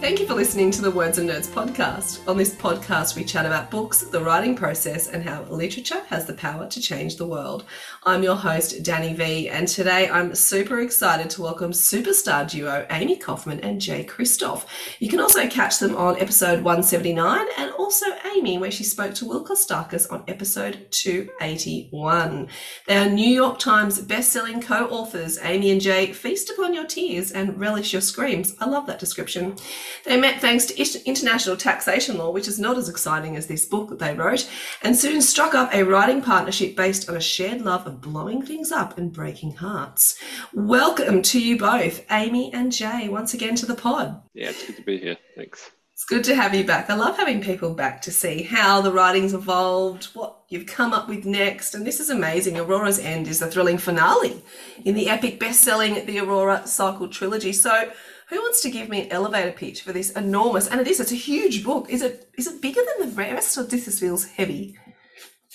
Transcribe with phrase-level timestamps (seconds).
[0.00, 2.26] Thank you for listening to the Words and Nerds podcast.
[2.28, 6.34] On this podcast, we chat about books, the writing process, and how literature has the
[6.34, 7.64] power to change the world.
[8.04, 13.16] I'm your host, Danny V, and today I'm super excited to welcome superstar duo Amie
[13.16, 14.66] Kaufman and Jay Kristoff.
[15.00, 19.26] You can also catch them on episode 179 and also Amie, where she spoke to
[19.26, 22.48] Will Kostakis on episode 281.
[22.86, 25.38] They are New York Times best-selling co-authors.
[25.38, 28.54] Amie and Jay feast upon your tears and relish your screams.
[28.60, 29.56] I love that description.
[30.04, 33.88] They met thanks to international taxation law, which is not as exciting as this book
[33.90, 34.48] that they wrote,
[34.82, 38.72] and soon struck up a writing partnership based on a shared love of blowing things
[38.72, 40.18] up and breaking hearts.
[40.52, 44.20] Welcome to you both, Amie and Jay, once again to the pod.
[44.34, 45.16] Yeah, it's good to be here.
[45.36, 45.70] Thanks.
[45.92, 46.88] It's good to have you back.
[46.88, 51.08] I love having people back to see how the writing's evolved, what you've come up
[51.08, 51.74] with next.
[51.74, 52.56] And this is amazing.
[52.56, 54.40] Aurora's End is the thrilling finale
[54.84, 57.52] in the epic best-selling The Aurora Cycle trilogy.
[57.52, 57.90] So
[58.28, 61.12] who wants to give me an elevator pitch for this enormous and it is, it's
[61.12, 61.88] a huge book.
[61.88, 64.76] Is it is it bigger than the rest or this feels heavy?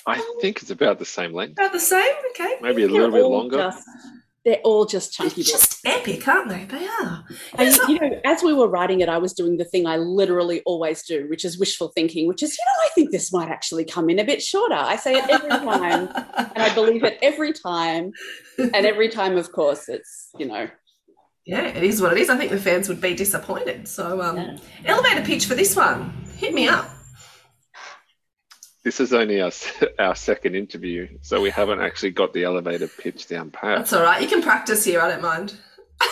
[0.06, 1.52] I um, think it's about the same length.
[1.58, 2.12] About the same?
[2.30, 2.56] Okay.
[2.60, 3.56] Maybe a little bit longer.
[3.56, 3.88] just-
[4.44, 5.68] they're all just chunky They're books.
[5.68, 6.64] just epic, aren't they?
[6.66, 7.24] They are.
[7.54, 9.86] And It's not- you know, as we were writing it, I was doing the thing
[9.86, 13.32] I literally always do, which is wishful thinking, which is, you know, I think this
[13.32, 14.74] might actually come in a bit shorter.
[14.74, 18.12] I say it every time, and I believe it every time.
[18.58, 20.68] And every time, of course, it's, you know,
[21.46, 22.30] Yeah, it is what it is.
[22.30, 23.86] I think the fans would be disappointed.
[23.86, 24.56] So, um, Yeah.
[24.86, 26.10] elevator pitch for this one.
[26.36, 26.88] Hit me up.
[28.82, 29.50] This is only our,
[29.98, 33.78] our second interview, so we haven't actually got the elevator pitch down pat.
[33.78, 34.20] That's all right.
[34.22, 35.00] You can practice here.
[35.00, 35.54] I don't mind.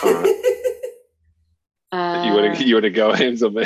[0.03, 0.25] All right.
[1.91, 3.63] uh, You want to you want to go, hands on me?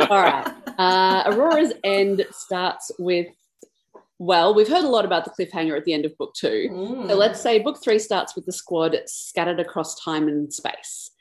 [0.00, 0.46] all right.
[0.78, 3.26] Uh, Aurora's End starts with,
[4.18, 6.68] well, we've heard a lot about the cliffhanger at the end of book two.
[6.70, 7.08] Mm.
[7.08, 11.12] So let's say book three starts with the squad scattered across time and space.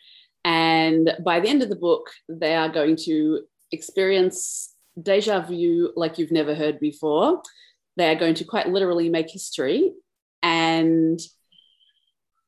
[0.44, 3.42] And by the end of the book, they are going to
[3.72, 7.44] experience deja vu like you've never heard before.
[7.98, 9.94] They are going to quite literally make history.
[10.42, 11.20] And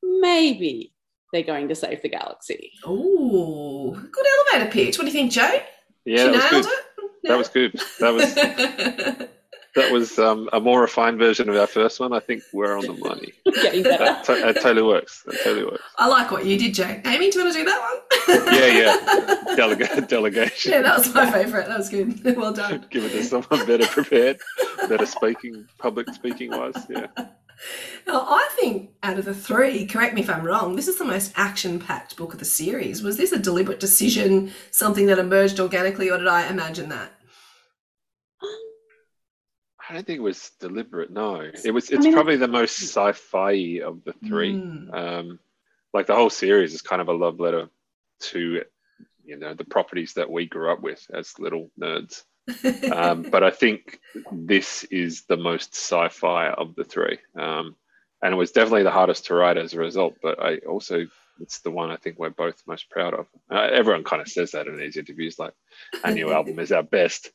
[0.01, 0.93] maybe
[1.31, 2.71] they're going to save the galaxy.
[2.85, 4.97] Oh, good elevator pitch.
[4.97, 5.59] What do you think, Joe?
[6.05, 6.73] yeah, she that was good.
[6.73, 6.85] it.
[7.23, 7.81] That was good.
[7.99, 9.27] That was was.
[9.75, 12.13] that was um, a more refined version of our first one.
[12.13, 13.33] I think we're on the money.
[13.61, 14.03] Getting better.
[14.05, 15.23] That, to- that totally works.
[15.25, 15.83] That totally works.
[15.97, 17.01] I like what you did, Jay.
[17.05, 17.79] Amie, do you want to do that
[18.27, 18.55] one?
[18.55, 19.55] Yeah, yeah.
[19.55, 20.71] Delega- delegation.
[20.71, 21.67] yeah, that was my favourite.
[21.67, 22.19] That was good.
[22.39, 22.85] Well done.
[22.89, 24.39] Give it to someone better prepared,
[24.87, 26.73] better speaking, public speaking wise.
[26.89, 27.07] Yeah.
[28.07, 31.03] Now, I think out of the three, correct me if I'm wrong, this is the
[31.03, 33.03] most action-packed book of the series.
[33.03, 37.11] Was this a deliberate decision, something that emerged organically, or did I imagine that?
[39.89, 41.09] I don't think it was deliberate.
[41.09, 41.89] No, it was.
[41.89, 44.53] It's mean, probably the most sci-fi of the three.
[44.53, 44.93] Mm.
[44.93, 45.39] Um,
[45.93, 47.69] like the whole series is kind of a love letter
[48.19, 48.63] to,
[49.25, 52.23] you know, the properties that we grew up with as little nerds.
[52.91, 53.99] Um, but I think
[54.31, 57.75] this is the most sci-fi of the three, um,
[58.21, 60.17] and it was definitely the hardest to write as a result.
[60.21, 61.07] But I also
[61.41, 63.27] it's the one I think we're both most proud of.
[63.49, 65.53] Uh, everyone kind of says that in these interviews, like
[66.03, 67.31] our new album is our best.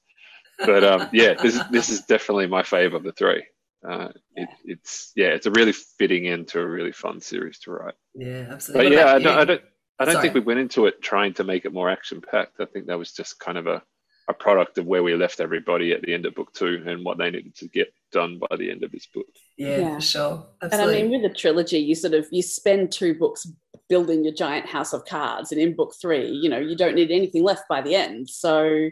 [0.59, 3.45] But um, yeah, this this is definitely my fave of the three.
[3.87, 7.95] Uh, it, it's yeah, it's a really fitting into a really fun series to write.
[8.15, 8.91] Yeah, absolutely.
[8.91, 9.39] But What yeah, I don't.
[9.39, 9.63] I don't,
[10.01, 10.23] I don't Sorry.
[10.23, 12.59] think we went into it trying to make it more action packed.
[12.61, 13.81] I think that was just kind of a,
[14.29, 17.17] a product of where we left everybody at the end of book two and what
[17.19, 19.27] they needed to get done by the end of this book.
[19.57, 19.95] Yeah, Yeah.
[19.97, 20.47] for sure.
[20.63, 23.47] And I mean, with a trilogy, you sort of you spend two books
[23.89, 27.11] building your giant house of cards, and in book three, you know, you don't need
[27.13, 28.29] anything left by the end.
[28.29, 28.89] So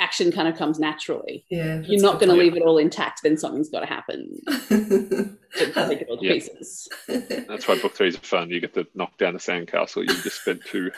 [0.00, 1.44] action kind of comes naturally.
[1.50, 5.36] yeah, You're not going to leave it all intact, then something's got to happen to
[5.56, 6.32] take it all to Yeah.
[6.32, 6.88] pieces.
[7.08, 8.50] That's why book three is fun.
[8.50, 10.02] You get to knock down the sandcastle.
[10.08, 10.90] You just spent two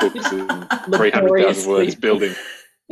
[0.00, 2.34] books and 300,000 words building.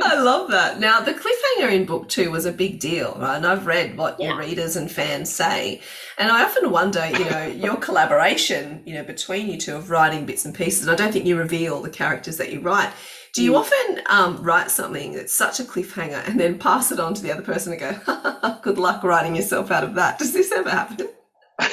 [0.01, 0.81] I love that.
[0.81, 3.37] Now, the cliffhanger in book two was a big deal, right?
[3.37, 5.81] And I've read what your readers and fans say.
[6.17, 10.25] And I often wonder, you know, your collaboration, you know, between you two of writing
[10.25, 10.81] bits and pieces.
[10.85, 12.91] And I don't think you reveal the characters that you write.
[13.35, 17.13] Do you often um, write something that's such a cliffhanger and then pass it on
[17.15, 20.17] to the other person and go, good luck writing yourself out of that?
[20.17, 21.09] Does this ever happen?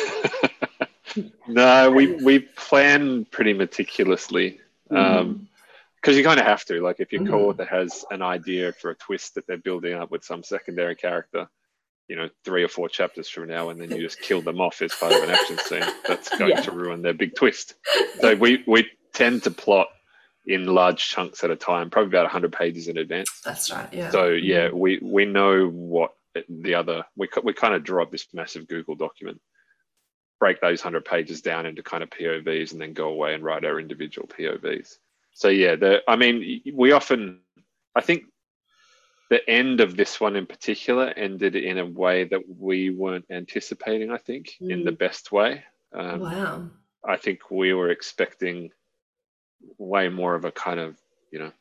[1.47, 5.37] No, we we plan pretty meticulously because
[6.17, 6.81] you kind of have to.
[6.81, 7.29] Like, if your Mhm.
[7.29, 11.49] co-author has an idea for a twist that they're building up with some secondary character,
[12.09, 14.81] you know, three or four chapters from now, and then you just kill them off
[14.81, 16.63] as part of an action scene, that's going Yeah.
[16.63, 17.75] to ruin their big twist.
[18.23, 19.89] So we we tend to plot
[20.47, 23.41] in large chunks at a time, probably about 100 pages in advance.
[23.45, 23.93] That's right.
[23.93, 24.11] Yeah.
[24.11, 26.13] So yeah, we we know what
[26.49, 29.41] the other we we kind of draw up this massive Google document,
[30.41, 33.65] break those hundred pages down into kind of POVs, and then go away and write
[33.65, 34.97] our individual POVs.
[35.33, 37.41] So yeah, the I mean we often
[37.95, 38.25] I think
[39.31, 44.11] the end of this one in particular ended in a way that we weren't anticipating.
[44.11, 45.65] I think in the best way.
[45.95, 46.71] Um, wow.
[47.05, 48.71] I think we were expecting
[49.79, 50.97] way more of a kind of,
[51.31, 51.53] you know,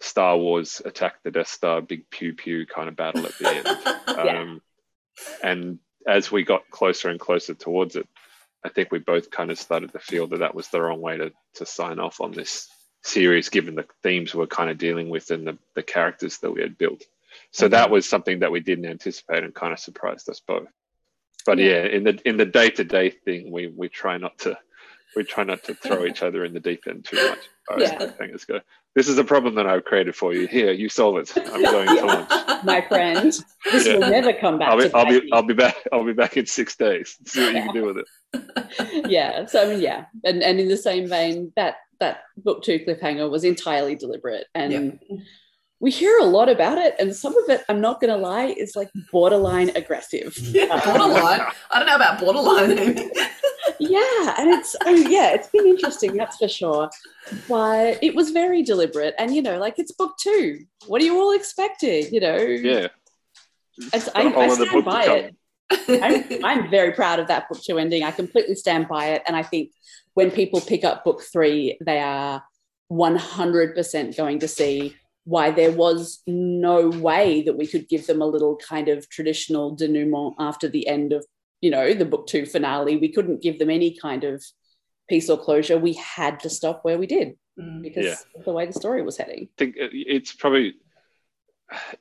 [0.00, 3.66] Star Wars attack the Death Star, big pew pew kind of battle at the end.
[4.24, 4.42] Yeah.
[4.42, 4.62] um,
[5.42, 8.06] and as we got closer and closer towards it,
[8.64, 11.16] I think we both kind of started to feel that that was the wrong way
[11.16, 12.68] to, to sign off on this
[13.02, 16.62] series, given the themes we're kind of dealing with and the, the characters that we
[16.62, 17.02] had built.
[17.50, 20.68] So that was something that we didn't anticipate and kind of surprised us both.
[21.44, 24.56] But yeah, in the in the day to day thing, we we try not to
[25.16, 27.38] we try not to throw each other in the deep end too much.
[27.38, 27.98] As Yeah.
[27.98, 28.60] far as cliffhangers go.
[28.94, 30.46] This is a problem that I've created for you.
[30.46, 31.32] Here, you solve it.
[31.52, 32.30] I'm going to lunch.
[32.64, 33.32] My friend,
[33.72, 33.94] this Yeah.
[33.94, 35.32] will never come back I'll be, to I'll be.
[35.32, 37.16] I'll be back I'll be back in six days.
[37.26, 38.06] See what you can do with it.
[39.08, 42.80] yeah so i mean yeah and and in the same vein that that book two
[42.80, 44.98] cliffhanger was entirely deliberate and
[45.78, 48.74] we hear a lot about it and some of it i'm not gonna lie is
[48.74, 51.42] like borderline aggressive Yeah, borderline.
[51.70, 53.10] I don't know about borderline.
[53.96, 56.90] Yeah and it's oh yeah it's been interesting that's for sure
[57.48, 61.16] but it was very deliberate and you know like it's book two what are you
[61.20, 62.88] all expecting you know Yeah.
[63.92, 65.36] It's- I, I stand by it
[65.88, 68.02] I'm, I'm very proud of that book two ending.
[68.04, 69.22] I completely stand by it.
[69.26, 69.70] And I think
[70.12, 72.42] when people pick up book three, they are
[72.92, 74.94] 100% going to see
[75.24, 79.74] why there was no way that we could give them a little kind of traditional
[79.74, 81.24] denouement after the end of,
[81.64, 82.98] you know, the book two finale.
[82.98, 84.44] We couldn't give them any kind of
[85.08, 85.78] peace or closure.
[85.78, 87.28] We had to stop where we did
[87.58, 87.82] Mm.
[87.82, 88.16] because Yeah.
[88.38, 89.44] of the way the story was heading.
[89.44, 90.74] I think it's probably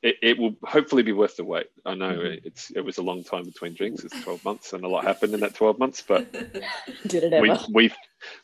[0.02, 1.68] it, it will hopefully be worth the wait.
[1.86, 2.14] I know
[2.50, 4.04] it's it was a long time between drinks.
[4.04, 6.04] It's twelve months, and a lot happened in that twelve months.
[6.06, 6.30] But
[7.08, 7.66] Did it we ever?
[7.74, 7.92] we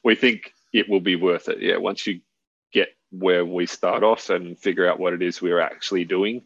[0.03, 1.61] we think it will be worth it.
[1.61, 2.21] Yeah, once you
[2.71, 6.43] get where we start off and figure out what it is we're actually doing,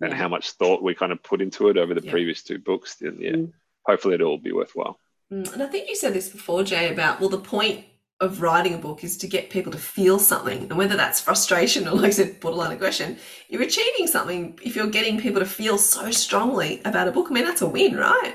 [0.00, 0.16] and Yeah.
[0.16, 2.12] how much thought we kind of put into it over the Yeah.
[2.12, 3.52] previous two books, then yeah, Mm.
[3.86, 4.98] Hopefully it'll all be worthwhile.
[5.32, 7.84] Mm, And I think you said this before, Jay, about well, the point
[8.20, 11.86] of writing a book is to get people to feel something, and whether that's frustration
[11.86, 15.76] or, like I said, borderline aggression, you're achieving something if you're getting people to feel
[15.78, 17.26] so strongly about a book.
[17.30, 18.34] I mean, that's a win, right?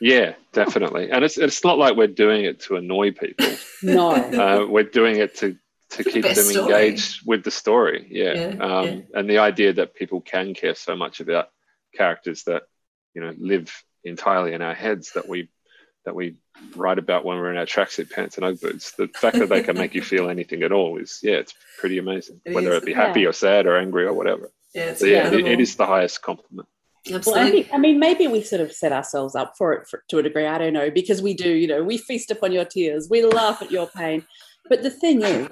[0.00, 1.10] Yeah, definitely.
[1.10, 3.46] And it's it's not like we're doing it to annoy people.
[3.82, 4.10] No.
[4.14, 5.56] uh, we're doing it to
[5.90, 6.72] to the keep best them story.
[6.72, 8.06] engaged with the story.
[8.10, 8.34] Yeah.
[8.34, 9.00] Yeah, um, yeah.
[9.14, 11.48] And the idea that people can care so much about
[11.94, 12.62] characters that
[13.14, 13.72] you know live
[14.08, 15.48] entirely in our heads that we
[16.04, 16.36] that we
[16.76, 18.92] write about when we're in our tracksuit pants and UGG boots.
[18.92, 21.98] The fact that they can make you feel anything at all is yeah, it's pretty
[21.98, 22.40] amazing.
[22.44, 22.82] It Whether is.
[22.82, 23.28] it be happy Yeah.
[23.28, 24.50] or sad or angry or whatever.
[24.74, 26.68] Yeah, it's So yeah, it, it is the highest compliment.
[27.06, 27.62] Well, I Absolutely.
[27.62, 30.22] think, I mean, maybe we sort of set ourselves up for it for, to a
[30.22, 30.46] degree.
[30.46, 33.62] I don't know, because we do, you know, we feast upon your tears, we laugh
[33.62, 34.24] at your pain.
[34.68, 35.48] But the thing is,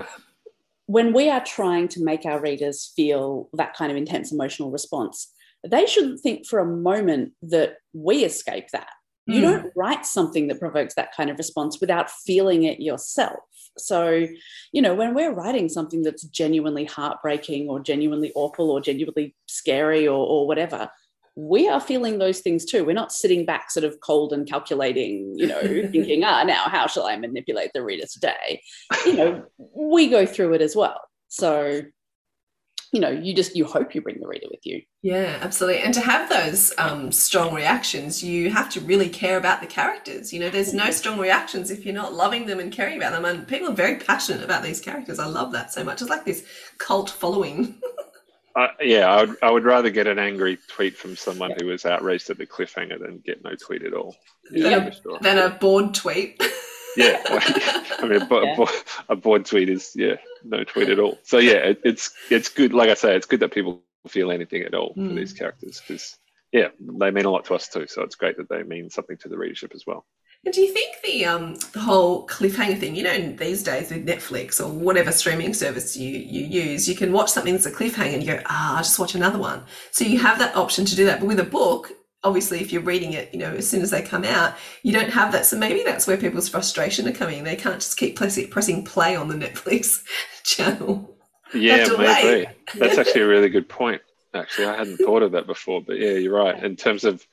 [0.87, 5.33] when we are trying to make our readers feel that kind of intense emotional response,
[5.65, 8.89] they shouldn't think for a moment that we escape that.
[9.27, 9.43] You Mm.
[9.43, 13.41] don't write something that provokes that kind of response without feeling it yourself.
[13.79, 14.27] So,
[14.73, 20.07] you know, when we're writing something that's genuinely heartbreaking or genuinely awful or genuinely scary
[20.07, 20.91] or, or whatever,
[21.37, 22.85] we are feeling those things too.
[22.85, 26.87] We're not sitting back sort of cold and calculating, you know, thinking, ah, now how
[26.87, 28.63] shall I manipulate the reader today?
[29.07, 29.45] You know,
[29.75, 31.01] we go through it as well.
[31.29, 31.81] So,
[32.95, 34.81] you know, you just you hope you bring the reader with you.
[35.03, 35.83] Yeah, absolutely.
[35.83, 40.33] And to have those um, strong reactions, you have to really care about the characters.
[40.33, 43.25] You know, there's no strong reactions if you're not loving them and caring about them.
[43.25, 45.19] And people are very passionate about these characters.
[45.19, 46.03] I love that so much.
[46.03, 46.47] It's like this
[46.79, 47.83] cult following.
[48.57, 51.85] Uh, yeah, I would, I would rather get an angry tweet from someone who was
[51.85, 54.15] outraged at the cliffhanger than get no tweet at all.
[54.53, 55.19] than, for sure.
[55.23, 56.41] than a bored tweet.
[56.97, 57.21] Yeah,
[57.99, 58.55] I mean, a, bo- Yeah.
[58.57, 58.69] bo-
[59.09, 61.19] a bored tweet is yeah, no tweet at all.
[61.23, 62.73] So yeah, it, it's it's good.
[62.73, 65.09] Like I say, it's good that people feel anything at all Mm.
[65.09, 66.17] for these characters because
[66.53, 67.87] yeah, they mean a lot to us too.
[67.89, 70.05] So it's great that they mean something to the readership as well.
[70.45, 74.07] And do you think the um the whole cliffhanger thing, you know, these days with
[74.07, 78.13] Netflix or whatever streaming service you you use, you can watch something that's a cliffhanger
[78.15, 79.65] and you go, ah, I'll just watch another one.
[79.91, 81.21] So you have that option to do that.
[81.21, 81.93] But with a book,
[82.25, 85.11] obviously if you're reading it, you know, as soon as they come out, you don't
[85.11, 85.47] have that.
[85.47, 87.45] So maybe that's where people's frustration are coming.
[87.45, 90.03] They can't just keep pressing, pressing play on the Netflix
[90.43, 91.17] channel.
[91.55, 92.49] Yeah, maybe.
[92.75, 94.03] That's actually a really good point.
[94.33, 96.61] Actually, I hadn't thought of that before, but yeah, you're right.
[96.65, 97.25] In terms of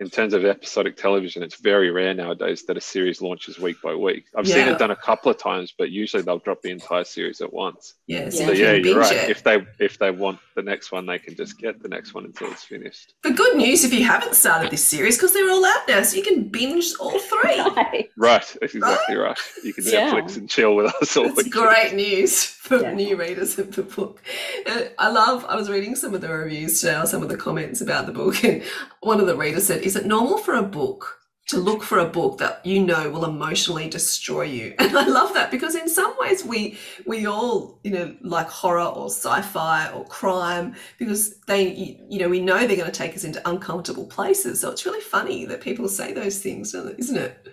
[0.00, 3.94] in terms of episodic television, it's very rare nowadays that a series launches week by
[3.96, 4.26] week.
[4.36, 7.40] I've seen it done a couple of times, but usually they'll drop the entire series
[7.40, 7.94] at once.
[8.06, 9.12] Yeah, So so you yeah, can you're right.
[9.16, 9.28] it.
[9.30, 12.24] If they if they want the next one, they can just get the next one
[12.24, 13.14] until it's finished.
[13.24, 16.16] But good news if you haven't started this series because they're all out now, so
[16.16, 18.08] you can binge all three.
[18.16, 19.38] Right, that's exactly right.
[19.64, 20.10] You can Yeah.
[20.12, 21.52] Netflix and chill with us all It's week.
[21.52, 22.92] great news for Yeah.
[22.92, 24.20] new readers of the book.
[24.66, 27.36] Uh, I love, I was reading some of the reviews today, or some of the
[27.36, 28.62] comments about the book, and
[29.00, 32.04] one of the readers said, Is it normal for a book to look for a
[32.04, 34.74] book that you know will emotionally destroy you?
[34.78, 36.76] And I love that because in some ways we
[37.06, 41.70] we all, you know, like horror or sci-fi or crime because they,
[42.10, 44.60] you, know, we know they're going to take us into uncomfortable places.
[44.60, 47.48] So it's really funny that people say those things, isn't it?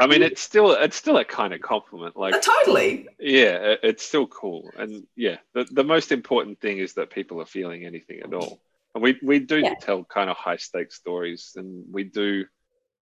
[0.00, 2.16] I mean, it's still it's still a kind of compliment.
[2.16, 3.08] Like Uh, totally.
[3.20, 7.50] Yeah, it's still cool, and yeah, the the most important thing is that people are
[7.58, 8.62] feeling anything at all.
[8.94, 9.74] And we we do Yeah.
[9.74, 12.46] tell kind of high stakes stories, and we do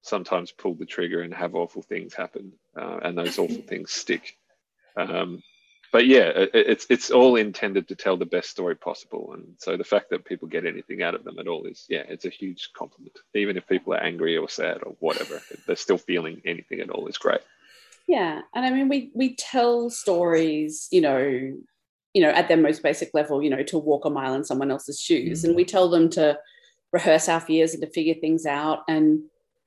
[0.01, 4.35] sometimes pull the trigger and have awful things happen, uh, and those awful things stick.
[4.95, 5.41] Um,
[5.91, 9.77] but yeah, it, it's it's all intended to tell the best story possible, and so
[9.77, 12.29] the fact that people get anything out of them at all is yeah, it's a
[12.29, 13.17] huge compliment.
[13.33, 17.07] Even if people are angry or sad or whatever, they're still feeling anything at all
[17.07, 17.41] is great.
[18.07, 21.57] Yeah, and I mean, we we tell stories, you know,
[22.19, 24.71] you know, at their most basic level, you know, to walk a mile in someone
[24.71, 25.67] else's shoes, and we mm.
[25.67, 26.37] tell them to
[26.91, 28.79] rehearse our fears and to figure things out.
[28.89, 29.21] And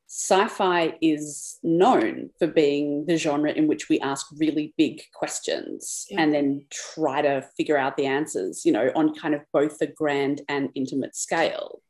[0.07, 6.21] sci-fi is known for being the genre in which we ask really big questions Yeah.
[6.21, 9.87] and then try to figure out the answers, you know, on kind of both the
[9.87, 11.81] grand and intimate scale.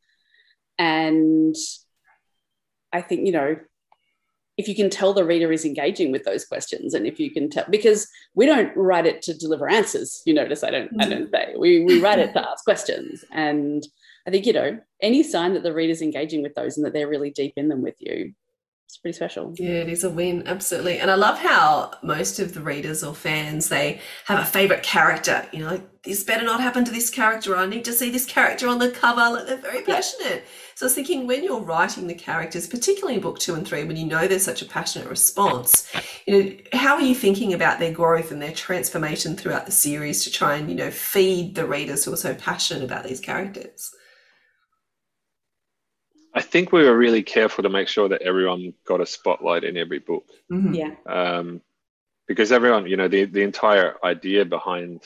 [0.79, 1.57] And
[2.93, 3.57] I think, you know,
[4.63, 7.51] if you can tell the reader is engaging with those questions and if you can
[7.51, 10.23] tell because we don't write it to deliver answers.
[10.25, 11.35] You notice i don't i don't mm-hmm.
[11.35, 11.55] say.
[11.59, 13.25] We, we write it to ask questions.
[13.33, 13.87] And
[14.27, 17.09] i think you know any sign that the reader's engaging with those and that they're
[17.09, 18.33] really deep in them with you
[18.93, 20.99] it's pretty special Yeah, it is a win, absolutely.
[20.99, 25.47] And I love how most of the readers or fans they have a favorite character.
[25.51, 27.57] You know, like this better not happen to this character.
[27.57, 29.31] I need to see this character on the cover.
[29.31, 30.45] Like they're very passionate.
[30.75, 33.83] So I was thinking when you're writing the characters, particularly in book two and three,
[33.85, 35.91] when you know there's such a passionate response,
[36.27, 40.23] you know, how are you thinking about their growth and their transformation throughout the series
[40.25, 43.95] to try and you know feed the readers who are so passionate about these characters?
[46.35, 49.77] I think we were really careful to make sure that everyone got a spotlight in
[49.77, 50.25] every book.
[50.51, 50.75] Mhm.
[50.75, 51.61] yeah Um,
[52.27, 55.03] because everyone, you know, the, the entire idea behind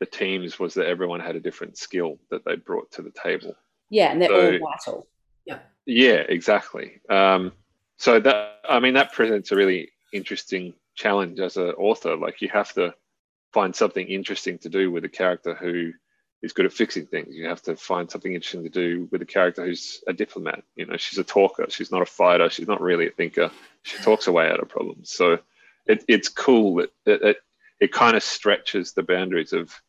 [0.00, 3.56] the teams was that everyone had a different skill that they brought to the table.
[3.90, 5.08] yeah and they're So- all vital
[5.46, 5.60] Yeah.
[5.86, 7.00] Yeah, exactly.
[7.08, 7.52] Um,
[7.96, 12.14] so that, I mean, that presents a really interesting challenge as an author.
[12.16, 12.94] Like you have to
[13.54, 15.92] find something interesting to do with a character who
[16.42, 17.34] is good at fixing things.
[17.34, 20.62] You have to find something interesting to do with a character who's a diplomat.
[20.76, 21.66] You know, she's a talker.
[21.68, 22.48] She's not a fighter.
[22.48, 23.50] She's not really a thinker.
[23.82, 25.10] She talks her way out of problems.
[25.10, 25.38] So
[25.86, 27.36] it, it's cool that it, it,
[27.80, 29.80] it kind of stretches the boundaries of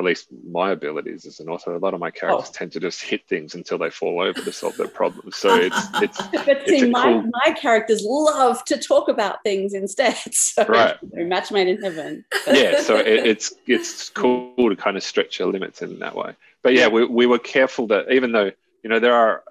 [0.00, 1.74] at least my abilities as an author.
[1.74, 2.52] A lot of my characters Oh.
[2.52, 5.36] tend to just hit things until they fall over to solve their problems.
[5.36, 9.74] So it's it's but see a my, cool- my characters love to talk about things
[9.74, 10.96] instead so Right.
[11.12, 12.80] match made in heaven yeah.
[12.82, 16.34] So it, it's it's cool to kind of stretch your limits in that way.
[16.62, 18.50] But yeah, we we were careful that even though
[18.82, 19.44] you know there are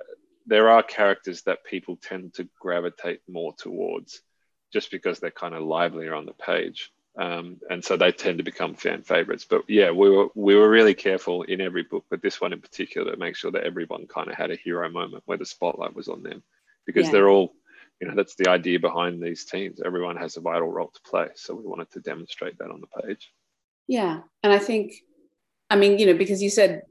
[0.47, 4.21] there are characters that people tend to gravitate more towards
[4.73, 6.91] just because they're kind of livelier on the page.
[7.17, 9.45] Um, and so they tend to become fan favorites.
[9.49, 12.61] But yeah, we were we were really careful in every book, but this one in
[12.61, 15.95] particular, to make sure that everyone kind of had a hero moment where the spotlight
[15.95, 16.43] was on them,
[16.85, 17.13] because Yeah.
[17.13, 17.55] they're all,
[17.99, 19.81] you know, that's the idea behind these teams.
[19.83, 23.01] Everyone has a vital role to play, so we wanted to demonstrate that on the
[23.01, 23.33] page.
[23.87, 24.21] Yeah.
[24.43, 24.93] And I think,
[25.69, 26.83] I mean, you know, because you said,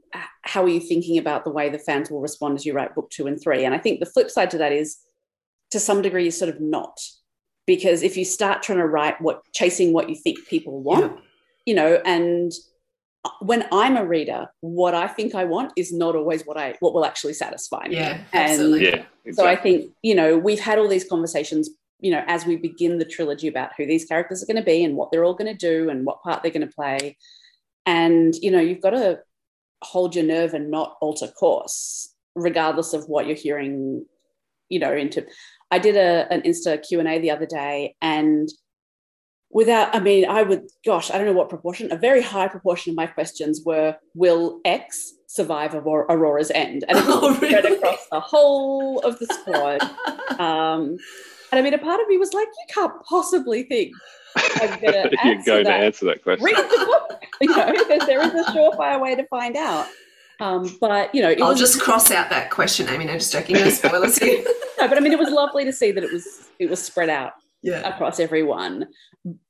[0.42, 3.08] how are you thinking about the way the fans will respond as you write book
[3.10, 3.64] two and three?
[3.64, 4.98] And I think the flip side to that is,
[5.70, 6.98] to some degree, you're sort of not.
[7.68, 11.20] Because if you start trying to write what, chasing what you think people want,
[11.66, 12.50] you know, and
[13.40, 16.94] when I'm a reader, what I think I want is not always what I what
[16.94, 17.96] will actually satisfy me.
[17.96, 19.04] Yeah, And absolutely.
[19.26, 21.68] Yeah, so I think, you know, we've had all these conversations,
[22.00, 24.82] you know, as we begin the trilogy about who these characters are going to be
[24.82, 27.18] and what they're all going to do and what part they're going to play.
[27.84, 29.20] And, you know, you've got to
[29.82, 34.06] hold your nerve and not alter course, regardless of what you're hearing,
[34.70, 35.26] you know, into.
[35.70, 38.48] I did a, an Insta Q&A the other day and
[39.50, 42.90] without, I mean, I would, gosh, I don't know what proportion, a very high proportion
[42.92, 46.84] of my questions were, will X survive Aurora- Aurora's end?
[46.88, 47.76] And it was Oh, spread really?
[47.76, 49.80] across the whole of the squad.
[50.38, 50.96] Um,
[51.50, 53.92] and I mean, a part of me was like, you can't possibly think
[54.36, 55.80] I'm going to You're answer going to that.
[55.82, 56.44] answer that question.
[56.44, 59.88] Read the book, you know, because there is a surefire way to find out.
[60.40, 63.06] Um, but you know, it I'll was just cross out that question, Amie.
[63.06, 63.56] No, just joking.
[63.56, 64.44] No spoilers here.
[64.78, 67.08] no, but I mean, it was lovely to see that it was it was spread
[67.08, 67.88] out yeah.
[67.88, 68.86] across everyone.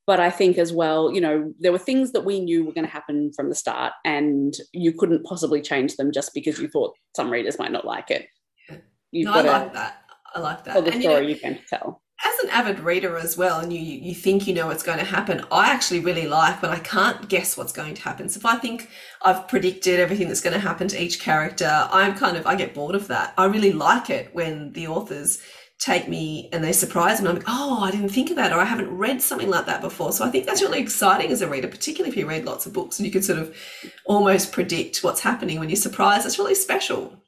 [0.06, 2.86] But I think as well, you know, there were things that we knew were going
[2.86, 6.94] to happen from the start, and you couldn't possibly change them just because you thought
[7.14, 8.26] some readers might not like it.
[9.10, 10.02] You've No, I got to like that.
[10.34, 10.72] I like that.
[10.72, 12.02] tell the And, you know, story you can tell.
[12.24, 15.04] As an avid reader as well, and you you think you know what's going to
[15.04, 18.28] happen, I actually really like when I can't guess what's going to happen.
[18.28, 18.88] So if I think
[19.22, 22.74] I've predicted everything that's going to happen to each character, I'm kind of I get
[22.74, 23.34] bored of that.
[23.38, 25.40] I really like it when the authors
[25.78, 27.28] take me and they surprise me.
[27.28, 29.80] I'm like, oh, I didn't think of that, or I haven't read something like that
[29.80, 30.10] before.
[30.12, 32.72] So I think that's really exciting as a reader, particularly if you read lots of
[32.72, 33.56] books and you can sort of
[34.04, 36.26] almost predict what's happening when you're surprised.
[36.26, 37.22] It's really special.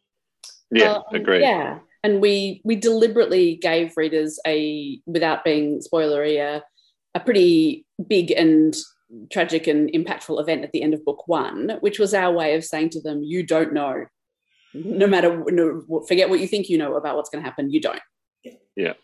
[0.70, 1.40] Yeah, Um, agreed.
[1.40, 6.62] Yeah, and we we deliberately gave readers a without being spoilery a,
[7.14, 8.76] a pretty big and
[9.30, 12.64] tragic and impactful event at the end of book one, which was our way of
[12.64, 14.06] saying to them, "You don't know,
[14.74, 17.70] no matter no, forget what you think you know about what's going to happen.
[17.70, 18.00] You don't."
[18.76, 18.94] Yeah,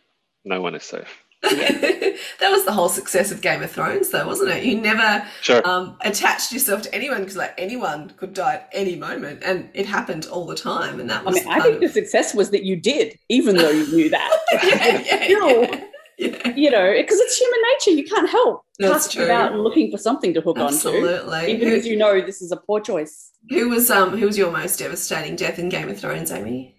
[0.45, 1.26] no one is safe.
[2.41, 4.65] that was the whole success of Game of Thrones, though, wasn't it?
[4.65, 5.67] You never Sure.
[5.69, 9.87] um, attached yourself to anyone because, like, anyone could die at any moment, and it
[9.87, 11.01] happened all the time.
[11.01, 13.19] And that I was mean, I kind think of- the success was that you did,
[13.29, 14.31] even though you knew that.
[14.53, 15.81] yeah, yeah, Still,
[16.19, 16.49] yeah.
[16.57, 17.91] you know, because it's human nature.
[17.91, 19.25] You can't help casting true.
[19.27, 21.53] about and looking for something to hook onto, Absolutely.
[21.53, 23.33] even Who, if you know this is a poor choice.
[23.51, 26.76] who was um who was your most devastating death in Game of Thrones, Amie?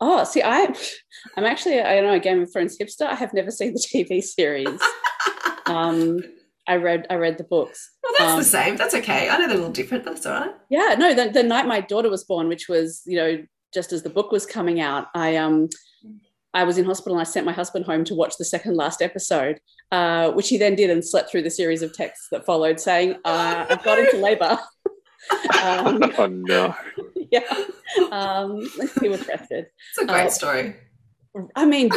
[0.00, 0.74] Oh, see, I,
[1.36, 3.06] I'm actually, I don't know, a Game of Thrones hipster.
[3.06, 4.80] I have never seen the TV series.
[5.66, 6.18] um,
[6.68, 7.90] I read, I read the books.
[8.02, 8.76] Well, that's Um, the same.
[8.76, 9.28] That's okay.
[9.28, 10.54] I know they're a little different, but that's all right.
[10.68, 14.02] Yeah, no, the, the night my daughter was born, which was, you know, just as
[14.02, 15.68] the book was coming out, I um,
[16.54, 19.02] I was in hospital and I sent my husband home to watch the second last
[19.02, 19.60] episode,
[19.92, 23.16] uh, which he then did and slept through the series of texts that followed, saying,
[23.24, 24.58] uh, "I've got into labour."
[25.62, 26.74] Um, oh no.
[27.30, 27.64] yeah,
[28.10, 28.68] um,
[29.00, 29.66] he was rested.
[29.90, 30.76] It's a great Uh, story.
[31.54, 31.90] I mean,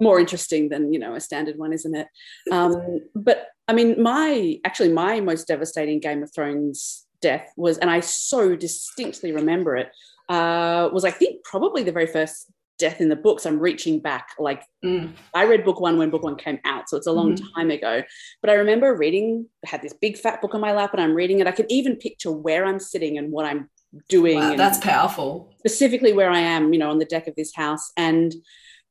[0.00, 2.08] more interesting than you know a standard one, isn't it?
[2.50, 7.90] Um, but I mean, my actually my most devastating Game of Thrones death was, and
[7.90, 9.88] I so distinctly remember it,
[10.28, 13.46] uh, was I think probably the very first death in the books.
[13.46, 15.12] I'm reaching back, like Mm.
[15.34, 17.42] I read book one when book one came out, so it's a long Mhm.
[17.54, 18.02] time ago.
[18.40, 21.14] But I remember reading, I had this big fat book on my lap, and I'm
[21.14, 21.46] reading it.
[21.46, 23.68] I can even picture where I'm sitting and what I'm
[24.08, 24.36] doing.
[24.38, 25.52] Wow, that's powerful.
[25.58, 27.90] specifically where I am, you know, on the deck of this house.
[27.96, 28.32] And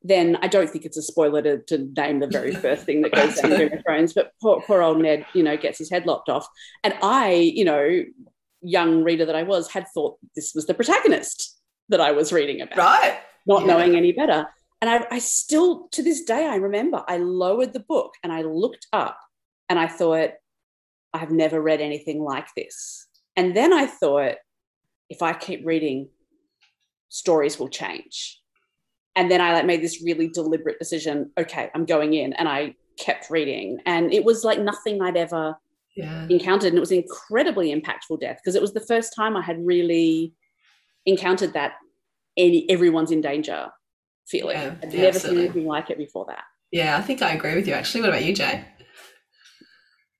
[0.02, 3.12] then I don't think it's a spoiler to, to name the very first thing that
[3.12, 5.88] goes down in Game of Thrones, but poor, poor old Ned, you know, gets his
[5.90, 6.46] head lopped off.
[6.84, 8.02] And I, you know,
[8.60, 11.56] young reader that I was, had thought this was the protagonist
[11.88, 13.18] that I was reading about, Right?
[13.46, 13.68] Not Yeah.
[13.68, 14.46] knowing any better.
[14.80, 18.42] And I, I still, to this day, I remember I lowered the book and I
[18.42, 19.18] looked up
[19.68, 20.30] and I thought,
[21.14, 23.06] I've never read anything like this.
[23.36, 24.34] And then I thought,
[25.08, 26.08] if I keep reading,
[27.08, 28.40] stories will change.
[29.14, 31.30] And then I like made this really deliberate decision.
[31.38, 35.56] Okay, I'm going in, and I kept reading, and it was like nothing I'd ever
[35.94, 36.26] Yeah.
[36.28, 39.64] encountered, and it was incredibly impactful death because it was the first time I had
[39.64, 40.34] really
[41.06, 41.74] encountered that
[42.36, 43.68] any everyone's in danger
[44.26, 44.56] feeling.
[44.56, 46.44] Yeah, I've yeah, never seen anything like it before that.
[46.72, 48.00] Yeah, I think I agree with you actually.
[48.02, 48.64] What about you, Jay?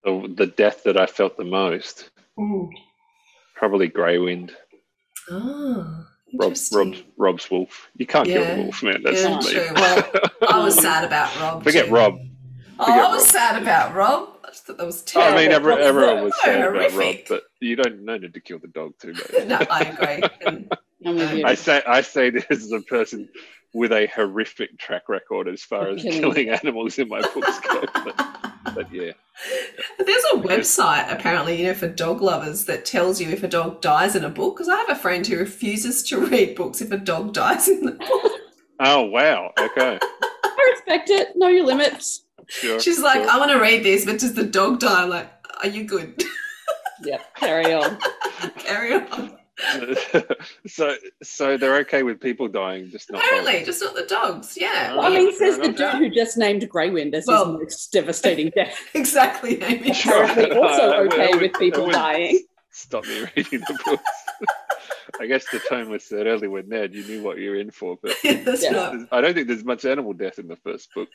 [0.04, 2.10] The, the death that I felt the most,
[3.56, 4.52] probably Grey Wind.
[5.28, 6.06] Oh,
[6.38, 7.88] Rob, Rob, Rob's wolf.
[7.96, 8.54] You can't kill Yeah.
[8.56, 9.02] the wolf, man.
[9.02, 9.52] That's Yeah, me.
[9.52, 9.68] true.
[9.74, 10.10] Well,
[10.48, 11.64] I was sad about Rob.
[11.64, 11.92] Forget too.
[11.94, 12.14] Rob.
[12.78, 13.30] Oh, I was Rob.
[13.30, 14.28] sad about Rob.
[14.44, 15.38] I just thought that was terrible.
[15.38, 18.40] I mean, every, everyone was so sad about Rob, but you don't no need to
[18.40, 19.30] kill the dog too much.
[19.46, 20.28] No, I agree.
[20.46, 20.78] And I'm with you.
[21.04, 23.28] I say I say this as a person
[23.74, 26.20] with a horrific track record as far as Killing.
[26.20, 27.84] killing animals in my books go.
[27.92, 28.16] But,
[28.74, 29.12] but yeah,
[29.98, 33.82] There's a website apparently, you know, for dog lovers that tells you if a dog
[33.82, 34.56] dies in a book.
[34.56, 37.84] Because I have a friend who refuses to read books if a dog dies in
[37.84, 38.32] the book.
[38.80, 39.52] Oh wow.
[39.58, 39.98] Okay.
[40.02, 41.36] I respect it.
[41.36, 42.24] Know your limits.
[42.48, 42.80] Sure.
[42.80, 43.30] She's like, sure.
[43.30, 45.02] I want to read this, but does the dog die?
[45.02, 45.30] I'm like,
[45.62, 46.22] are you good?
[47.02, 47.34] Yep.
[47.36, 47.98] Carry on.
[48.58, 49.36] Carry on.
[50.66, 53.66] so so they're okay with people dying, just not Apparently, dogs.
[53.66, 54.56] just not the dogs.
[54.60, 54.92] Yeah.
[54.96, 55.92] Oh, I mean, says the enough.
[55.98, 58.78] dude who just named Greywind as Well- his most devastating death.
[58.94, 59.90] Exactly, Amie.
[59.90, 62.44] Apparently, also I okay would- with people dying.
[62.70, 64.02] Stop me reading the books.
[65.20, 66.94] I guess the tone was set early with Ned.
[66.94, 68.88] You knew what you were in for, but That's Yeah.
[68.90, 69.06] right.
[69.10, 71.08] I don't think there's much animal death in the first book.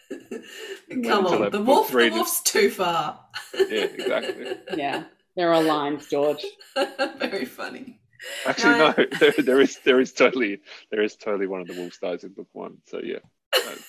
[1.04, 1.92] Come on, that the book wolf.
[1.92, 3.20] The read- wolf's too far.
[3.54, 4.56] Yeah, exactly.
[4.76, 5.04] Yeah,
[5.36, 6.44] there are lines, George.
[7.20, 8.00] Very funny.
[8.46, 8.94] Actually, No.
[8.98, 9.06] no.
[9.20, 12.34] There, there is there is totally there is totally one of the wolves dies in
[12.34, 12.78] book one.
[12.88, 13.20] So yeah,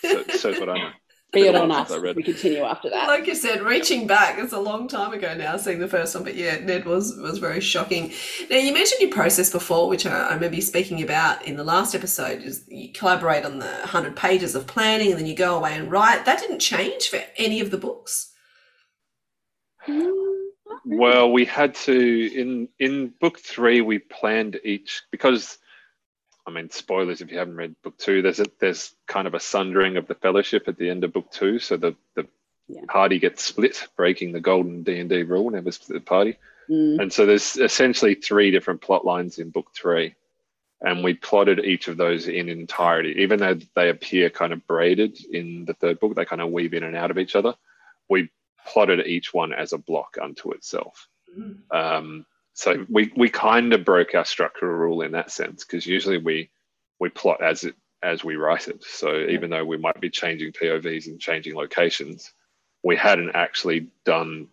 [0.00, 0.90] so, so what I know.
[1.32, 1.90] Be it Been a on us.
[1.90, 3.08] read We continue after that.
[3.08, 6.24] Like you said, reaching back, it's a long time ago now seeing the first one,
[6.24, 8.12] but yeah, Ned was was very shocking.
[8.50, 11.64] Now you mentioned your process before, which I, I remember you speaking about in the
[11.64, 15.56] last episode, is you collaborate on the hundred pages of planning and then you go
[15.56, 16.26] away and write.
[16.26, 18.30] That didn't change for any of the books.
[19.78, 20.21] Hmm.
[20.98, 21.94] Well, we had to
[22.34, 23.80] in in book three.
[23.80, 25.58] We planned each because,
[26.46, 28.22] I mean, spoilers if you haven't read book two.
[28.22, 31.30] There's a there's kind of a sundering of the fellowship at the end of book
[31.30, 31.58] two.
[31.58, 32.26] So the the
[32.68, 32.82] Yeah.
[32.88, 35.50] party gets split, breaking the golden D and D rule.
[35.50, 36.36] Never split the party.
[36.70, 37.02] Mm.
[37.02, 40.14] And so there's essentially three different plot lines in book three.
[40.80, 43.22] And we plotted each of those in entirety.
[43.22, 46.74] Even though they appear kind of braided in the third book, they kind of weave
[46.74, 47.54] in and out of each other.
[48.08, 48.30] We
[48.66, 51.08] plotted each one as a block unto itself.
[51.70, 56.18] Um, so we, we kind of broke our structural rule in that sense, because usually
[56.18, 56.50] we
[57.00, 58.84] we plot as it as we write it.
[58.84, 62.32] So even though we might be changing POVs and changing locations,
[62.82, 64.48] we hadn't actually done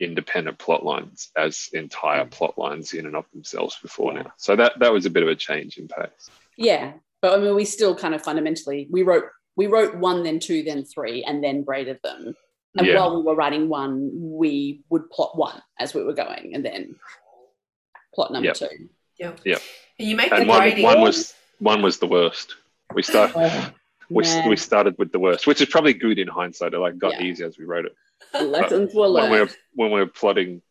[0.00, 4.32] independent plot lines as entire plot lines in and of themselves before now.
[4.36, 6.30] So that that was a bit of a change in pace.
[6.56, 9.24] Yeah, but I mean, we still kind of fundamentally we wrote
[9.56, 12.34] we wrote one, then two, then three, and then braided them.
[12.76, 12.96] And Yeah.
[12.98, 16.96] while we were writing one, we would plot one as we were going, and then
[18.14, 18.56] plot number Yep.
[18.56, 18.88] two.
[19.18, 19.40] Yep.
[19.44, 19.62] Yep.
[19.98, 22.56] You make And the one, one was one was the worst.
[22.94, 23.70] We start Oh,
[24.10, 24.48] we, man.
[24.48, 26.72] we started with the worst, which is probably good in hindsight.
[26.74, 27.22] It like got Yeah.
[27.24, 27.94] easier as we wrote it.
[28.40, 29.30] lessons were learned.
[29.30, 30.62] When we were when we were plotting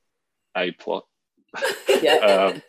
[0.56, 1.06] a plot,
[2.02, 2.16] yeah.
[2.54, 2.62] um,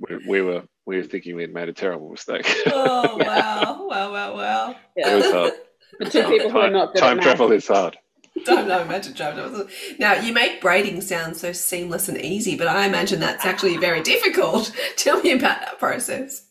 [0.00, 2.46] we, we were we were thinking we had made a terrible mistake.
[2.66, 4.76] oh wow, wow, wow, wow.
[4.96, 5.52] it was hard.
[5.98, 7.58] For two people who are Time, not good time at travel math.
[7.58, 7.98] is hard.
[8.44, 9.66] Don't know, imagine travel.
[9.98, 14.02] Now you make braiding sound so seamless and easy, but I imagine that's actually very
[14.02, 14.72] difficult.
[14.96, 16.46] Tell me about that process.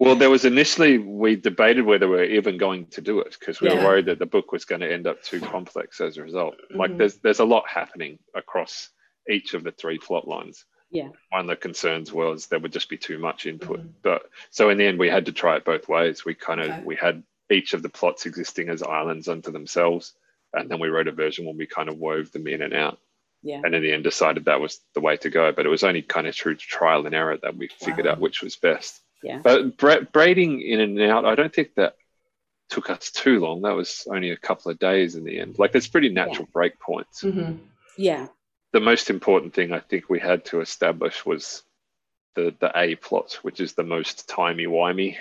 [0.00, 3.60] Well, there was initially we debated whether we were even going to do it because
[3.60, 3.76] we Yeah.
[3.78, 6.56] were worried that the book was going to end up too complex as a result.
[6.74, 6.98] Like Mhm.
[6.98, 8.90] there's there's a lot happening across
[9.30, 10.64] each of the three plot lines.
[10.90, 11.08] Yeah.
[11.30, 13.80] One of the concerns was there would just be too much input.
[13.80, 13.92] Mhm.
[14.02, 16.24] But so in the end we had to try it both ways.
[16.24, 16.82] We kind of Okay.
[16.84, 20.14] we had each of the plots existing as islands unto themselves.
[20.52, 22.98] And then we wrote a version when we kind of wove them in and out.
[23.42, 23.60] Yeah.
[23.62, 25.52] And in the end decided that was the way to go.
[25.52, 28.12] But it was only kind of through trial and error that we figured Wow.
[28.12, 29.00] out which was best.
[29.22, 29.40] Yeah.
[29.42, 31.96] But bra- braiding in and out, I don't think that
[32.70, 33.62] took us too long.
[33.62, 35.58] That was only a couple of days in the end.
[35.58, 37.22] Like there's pretty natural break points.
[37.22, 37.56] Mm-hmm.
[37.98, 38.28] Yeah.
[38.72, 41.62] The most important thing I think we had to establish was
[42.34, 45.16] the the A plot, which is the most timey wimey,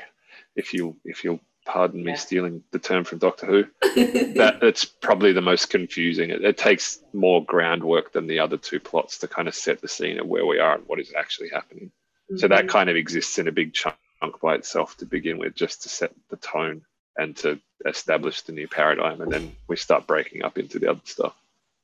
[0.56, 3.64] if you if you'll pardon me stealing the term from Doctor Who.
[4.36, 6.30] That it's probably the most confusing.
[6.30, 9.88] It, it takes more groundwork than the other two plots to kind of set the
[9.88, 11.92] scene of where we are and what is actually happening.
[12.36, 12.68] So that mm-hmm.
[12.70, 13.96] kind of exists in a big chunk
[14.42, 16.84] by itself to begin with, just to set the tone
[17.18, 19.22] and to establish the new paradigm.
[19.22, 21.36] And then we start breaking up into the other stuff.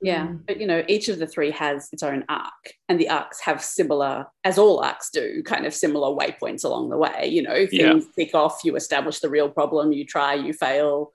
[0.02, 0.46] Yeah, Mm.
[0.48, 3.62] but you know, each of the three has its own arc, and the arcs have
[3.62, 7.28] similar, as all arcs do, kind of similar waypoints along the way.
[7.28, 7.92] You know, Yeah.
[7.94, 11.12] things kick off, you establish the real problem, you try, you fail.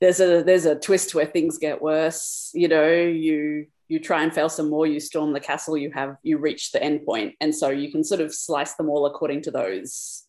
[0.00, 2.50] There's a there's a twist where things get worse.
[2.54, 6.16] You know, you you try and fail some more, you storm the castle, you have
[6.22, 9.42] you reach the end point, and so you can sort of slice them all according
[9.42, 10.24] to those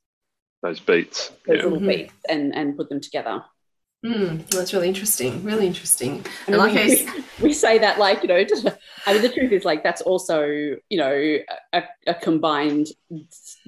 [0.62, 1.30] Those beats.
[1.48, 1.64] those Yeah.
[1.64, 1.88] little Mhm.
[1.88, 3.44] beats and and put them together.
[4.04, 5.44] Mm, that's really interesting.
[5.44, 6.26] Really interesting.
[6.48, 7.06] I mean, And like we, s-
[7.40, 8.44] we say that like you know
[9.08, 11.38] i mean the truth is like that's also you know
[11.74, 12.88] a, a combined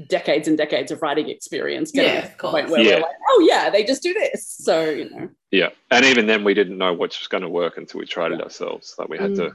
[0.07, 2.51] decades and decades of writing experience getting Yeah, to of course.
[2.51, 2.95] point where Yeah.
[2.95, 6.43] we're like oh yeah they just do this so you know Yeah, and even then,
[6.43, 8.95] we didn't know which was going to work until we tried it ourselves.
[8.97, 9.53] Like we had to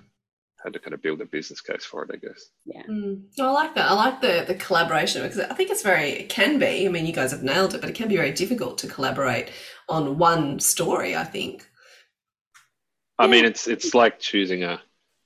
[0.65, 2.51] had to kind of build a business case for it, I guess.
[2.65, 3.23] yeah Mm.
[3.39, 3.91] No, I like that.
[3.91, 6.87] I like the the collaboration because I think it's very it can be.
[6.87, 9.51] I mean, you guys have nailed it, but it can be very difficult to collaborate
[9.89, 11.15] on one story.
[11.17, 11.69] I think.
[13.19, 14.81] I mean, it's it's like choosing a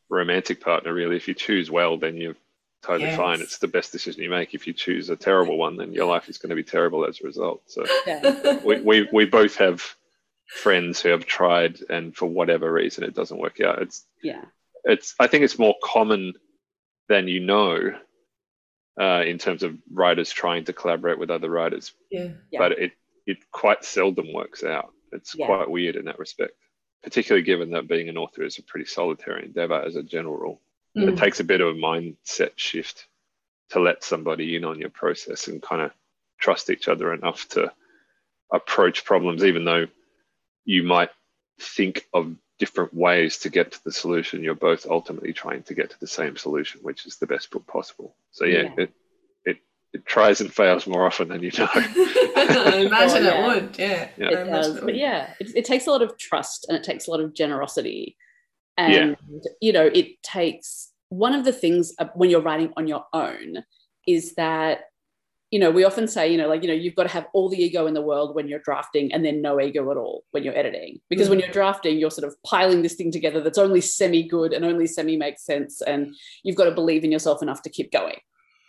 [0.09, 0.93] romantic partner.
[0.93, 2.37] Really, if you choose well, then you're
[2.83, 3.17] totally Yes.
[3.17, 3.41] fine.
[3.41, 4.55] It's the best decision you make.
[4.55, 7.21] If you choose a terrible one, then your life is going to be terrible as
[7.21, 7.63] a result.
[7.67, 9.95] So yeah we, we we both have
[10.47, 13.81] friends who have tried, and for whatever reason, it doesn't work out.
[13.83, 14.45] It's yeah
[14.85, 16.35] it's I think it's more common
[17.09, 17.95] than you know
[19.01, 22.29] uh, in terms of writers trying to collaborate with other writers, Yeah.
[22.51, 22.59] Yeah.
[22.59, 22.93] but it
[23.27, 24.93] it quite seldom works out.
[25.13, 25.47] It's Yeah.
[25.47, 26.55] quite weird in that respect,
[27.03, 30.61] particularly given that being an author is a pretty solitary endeavor as a general rule.
[30.95, 31.17] It Mm.
[31.19, 33.07] takes a bit of a mindset shift
[33.71, 35.93] to let somebody in on your process and kind of
[36.39, 37.73] trust each other enough to
[38.53, 39.87] approach problems, even though
[40.67, 41.11] you might
[41.59, 44.43] think of different ways to get to the solution.
[44.43, 47.67] You're both ultimately trying to get to the same solution, which is the best book
[47.67, 48.15] possible.
[48.31, 48.75] So yeah, Yeah.
[48.85, 48.93] it
[49.45, 49.57] it
[49.93, 51.69] it tries and fails more often than you know.
[51.75, 53.39] I imagine Yeah.
[53.39, 53.79] it would.
[53.79, 54.09] Yeah.
[54.17, 54.27] Yeah.
[54.27, 54.97] I it imagine does it but would.
[54.97, 58.17] yeah it, it takes a lot of trust and it takes a lot of generosity
[58.79, 59.17] and
[59.61, 63.65] you know it takes one of the things uh, when you're writing on your own
[64.07, 64.85] is that
[65.53, 67.49] you know we often say you know like you know you've got to have all
[67.49, 70.43] the ego in the world when you're drafting and then no ego at all when
[70.43, 70.99] you're editing.
[71.09, 71.43] Because when mm.
[71.43, 74.87] you're drafting you're sort of piling this thing together that's only semi good and only
[74.87, 78.17] semi makes sense and you've got to believe in yourself enough to keep going.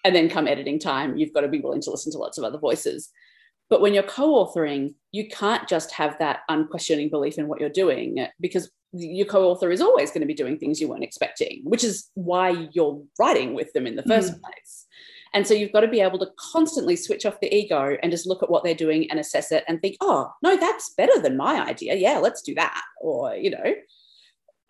[0.06, 2.44] And then come editing time you've got to be willing to listen to lots of
[2.44, 3.10] other voices.
[3.70, 8.28] But when you're co-authoring, you can't just have that unquestioning belief in what you're doing
[8.42, 12.10] because your co-author is always going to be doing things you weren't expecting, which is
[12.14, 14.12] why you're writing with them in the mm-hmm.
[14.12, 14.86] 1st place.
[15.34, 18.28] And so you've got to be able to constantly switch off the ego and just
[18.28, 21.38] look at what they're doing and assess it and think, oh, no, that's better than
[21.38, 21.96] my idea.
[21.96, 22.82] Yeah, let's do that.
[23.02, 23.74] Or, you know,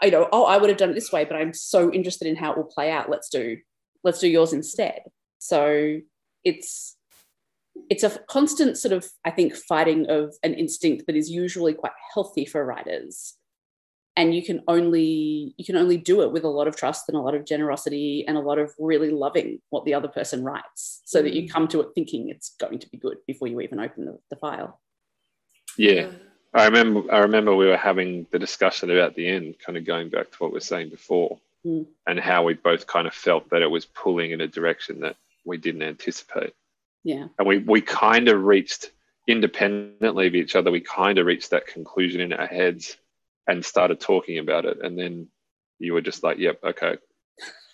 [0.02, 2.36] you know, oh, I would have done it this way, but I'm so interested in
[2.36, 3.10] how it will play out.
[3.10, 3.58] Let's do,
[4.04, 5.02] let's do yours instead.
[5.40, 6.00] So
[6.44, 6.96] it's
[7.90, 11.94] it's a constant sort of i think fighting of an instinct that is usually quite
[12.14, 13.36] healthy for writers
[14.16, 17.18] and you can only you can only do it with a lot of trust and
[17.18, 21.02] a lot of generosity and a lot of really loving what the other person writes
[21.06, 23.80] so that you come to it thinking it's going to be good before you even
[23.80, 24.80] open the, the file
[25.78, 26.10] Yeah.
[26.54, 30.10] I remember I remember we were having the discussion about the end, kind of going
[30.10, 31.86] back to what we were saying before, Mm.
[32.08, 35.16] and how we both kind of felt that it was pulling in a direction that
[35.46, 36.54] we didn't anticipate.
[37.06, 38.92] yeah And we, we kind of reached
[39.28, 42.98] independently of each other, we kind of reached that conclusion in our heads
[43.48, 44.78] and started talking about it.
[44.82, 45.28] And then
[45.80, 46.98] you were just like, yep, okay,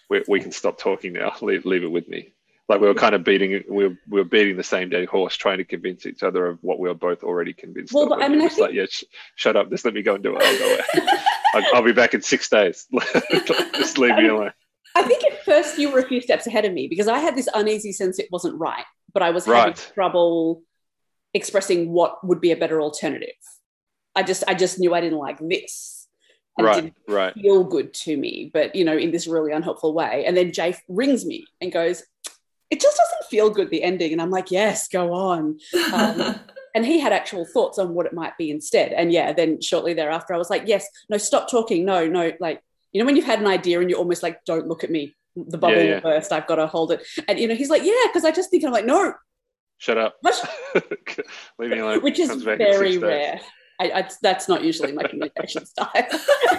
[0.09, 1.33] we, we can stop talking now.
[1.41, 2.33] Leave, leave it with me.
[2.67, 5.35] Like we were kind of beating, we were, we were beating the same dead horse,
[5.35, 8.09] trying to convince each other of what we were both already convinced Well, of.
[8.09, 9.05] but I mean, I just like, yeah, sh-
[9.35, 9.71] shut up.
[9.71, 10.43] Just let me go and do it.
[10.43, 11.07] I'll go away.
[11.55, 12.85] I'll, I'll be back in six days.
[13.73, 14.51] just leave me alone.
[14.95, 17.35] I think at first you were a few steps ahead of me because I had
[17.35, 19.91] this uneasy sense it wasn't right, but I was having Right.
[19.95, 20.61] trouble
[21.33, 23.29] expressing what would be a better alternative.
[24.19, 26.07] I just I just knew I didn't like this.
[26.57, 27.33] And it Right, didn't right.
[27.35, 30.25] feel good to me, but you know, in this really unhelpful way.
[30.25, 32.03] And then Jay rings me and goes,
[32.69, 34.11] It just doesn't feel good, the ending.
[34.11, 35.57] And I'm like, Yes, go on.
[35.93, 36.35] Um,
[36.75, 38.91] and he had actual thoughts on what it might be instead.
[38.91, 41.85] And yeah, then shortly thereafter, I was like, Yes, no, stop talking.
[41.85, 44.67] No, no, like, you know, when you've had an idea and you're almost like, Don't
[44.67, 45.15] look at me.
[45.37, 45.99] The bubble Yeah, will yeah.
[46.01, 46.33] burst.
[46.33, 47.07] I've got to hold it.
[47.29, 49.13] And, you know, he's like, Yeah, because I just think, I'm like, No,
[49.77, 50.15] Shut up.
[51.57, 52.01] leave me alone.
[52.01, 53.39] which is Comes back in very rare.
[53.79, 55.89] I, I, that's not usually my communication style.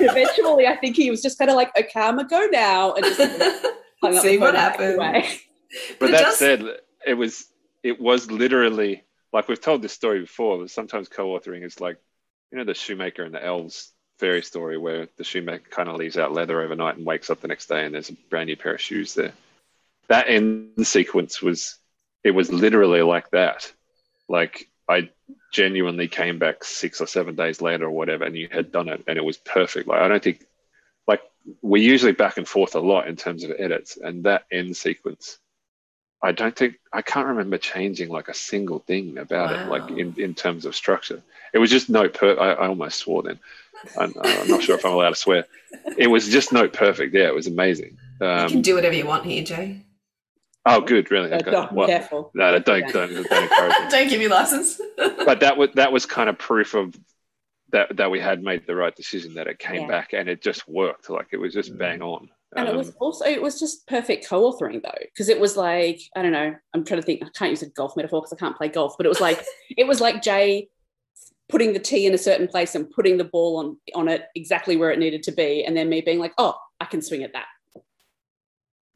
[0.01, 3.05] Eventually, I think he was just kind of like, "Okay, I'm gonna go now," and
[3.05, 3.21] just
[4.03, 4.97] hung See what phone and backed happens.
[4.97, 5.41] away.
[5.91, 6.65] But But that just- said,
[7.07, 7.47] it was
[7.83, 10.59] it was literally like we've told this story before.
[10.59, 11.99] But sometimes co-authoring is like
[12.51, 16.19] you know the shoemaker and the elves fairy story where the shoemaker kind of leaves
[16.19, 18.75] out leather overnight and wakes up the next day and there's a brand new pair
[18.75, 19.33] of shoes there.
[20.09, 21.79] That end sequence was
[22.25, 23.73] it was literally like that.
[24.29, 25.09] Like I
[25.53, 29.05] genuinely came back six or seven days later or whatever, and you had done it,
[29.07, 29.87] and it was perfect.
[29.89, 30.45] Like I don't think
[31.07, 31.23] like
[31.63, 35.39] we usually back and forth a lot in terms of edits, and that end sequence,
[36.23, 40.15] I don't think I can't remember changing like a single thing about it, like in,
[40.19, 41.23] in terms of structure.
[41.55, 42.37] It was just no per.
[42.39, 43.39] I, I almost swore then.
[43.99, 45.47] I'm, I'm not sure if I'm allowed to swear.
[45.97, 47.15] It was just note perfect.
[47.15, 47.97] Yeah, it was amazing.
[48.21, 49.81] you Um, can do whatever you want here, Jay.
[50.77, 51.33] Oh, good, really.
[51.33, 51.51] Okay.
[51.51, 52.31] don't- Well, careful.
[52.35, 54.81] no, don't, don't, don't encourage it Don't give me license.
[54.97, 56.95] but that was that was kind of proof of
[57.73, 59.87] that that we had made the right decision that it came Yeah.
[59.87, 61.59] back and it just worked like it was Mm.
[61.59, 65.29] just bang on and it Um, was also it was just perfect co-authoring though because
[65.29, 67.97] it was like i don't know i'm trying to think i can't use a golf
[67.97, 69.41] metaphor because i can't play golf but it was like
[69.79, 70.69] it was like jay
[71.49, 74.77] putting the tee in a certain place and putting the ball on on it exactly
[74.77, 77.33] where it needed to be and then me being like oh i can swing at
[77.35, 77.47] that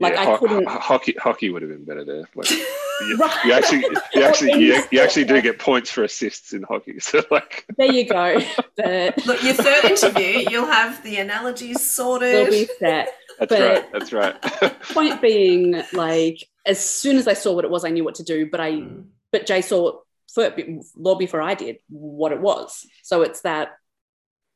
[0.01, 3.45] like yeah, i ho- couldn't hockey hockey would have been better there like you, Right.
[3.45, 7.23] you actually you actually you, you actually do get points for assists in hockey so
[7.31, 8.41] like there you go
[8.77, 12.33] but Look, your third interview, you'll have the analogies sorted.
[12.35, 12.69] we'll sorted.
[12.69, 17.53] be set that's But- right that's right point being like as soon as i saw
[17.53, 19.05] what it was i knew what to do but i Mm.
[19.33, 20.01] but jay saw
[20.33, 20.53] for,
[20.97, 23.77] long before i did what it was so it's that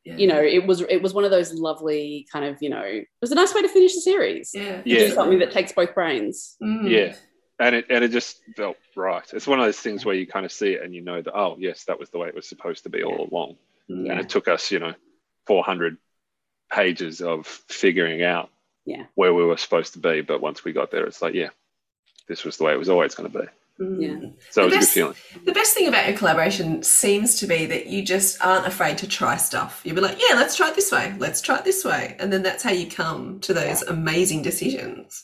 [0.08, 0.16] Yeah.
[0.16, 3.06] you know it was it was one of those lovely kind of you know it
[3.20, 5.10] was a nice way to finish the series yeah, Do Yeah.
[5.10, 6.88] something that takes both brains Mm.
[6.90, 7.14] yeah
[7.60, 10.46] and it and it just felt right it's one of those things where you kind
[10.46, 12.48] of see it and you know that oh yes that was the way it was
[12.48, 13.56] supposed to be all along
[13.88, 14.94] and it took us you know
[15.46, 15.96] 400
[16.70, 18.50] pages of figuring out
[18.84, 19.04] Yeah.
[19.14, 21.50] where we were supposed to be but once we got there it's like yeah
[22.28, 23.46] this was the way it was always going to be.
[23.80, 24.16] Yeah.
[24.50, 25.14] so it was The a good best- feeling
[25.44, 29.06] The best thing about your collaboration seems to be that you just aren't afraid to
[29.08, 29.80] try stuff.
[29.84, 31.14] You'll be like, yeah, let's try it this way.
[31.18, 32.16] Let's try it this way.
[32.18, 35.22] And then that's how you come to those amazing decisions.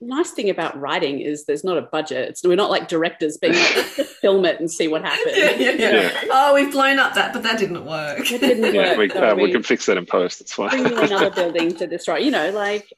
[0.00, 3.52] nice thing about writing is there's not a budget it's, we're not like directors being
[3.54, 3.84] like
[4.20, 5.90] film it and see what happens Yeah, yeah, yeah.
[6.02, 6.20] Yeah.
[6.30, 8.30] Oh, we've blown up that, but that didn't work.
[8.32, 10.70] It didn't yeah, work, we, uh, we we- can fix that in post it's bring
[10.70, 12.92] fine you another building to destroy you know like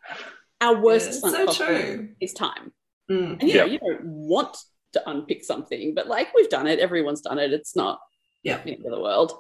[0.61, 2.09] our worst Yeah, sunk so cost true.
[2.21, 2.73] is time
[3.11, 3.38] Mm.
[3.40, 3.73] and you know Yeah.
[3.73, 4.57] you don't want
[4.95, 8.01] to unpick something but like we've done it everyone's done it it's not
[8.43, 8.62] Yeah.
[8.64, 9.33] the end of the world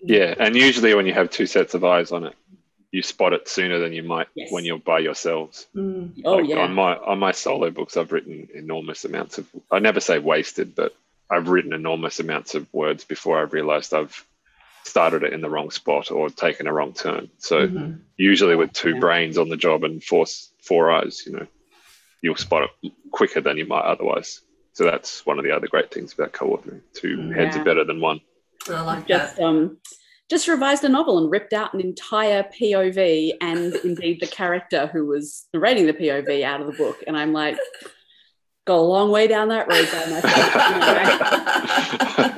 [0.00, 2.34] yeah and usually when you have two sets of eyes on it
[2.92, 4.52] you spot it sooner than you might Yes.
[4.52, 6.22] when you're by yourselves Mm.
[6.24, 9.78] oh Like, yeah on my on my solo books i've written enormous amounts of i
[9.80, 10.94] never say wasted but
[11.30, 14.24] i've written enormous amounts of words before i've realized i've
[14.84, 18.00] started it in the wrong spot or taken a wrong turn so Mhm.
[18.16, 19.00] usually with two Yeah.
[19.00, 20.26] brains on the job and four
[20.62, 21.46] four eyes you know
[22.22, 25.92] you'll spot it quicker than you might otherwise so that's one of the other great
[25.92, 28.20] things about co-authoring two heads are better than one
[28.68, 29.08] I like that.
[29.08, 29.78] just um
[30.28, 35.06] just revised a novel and ripped out an entire POV and indeed the character who
[35.06, 37.02] was narrating the POV out of the book.
[37.06, 37.56] And I'm like,
[38.66, 42.34] go a long way down that road by myself.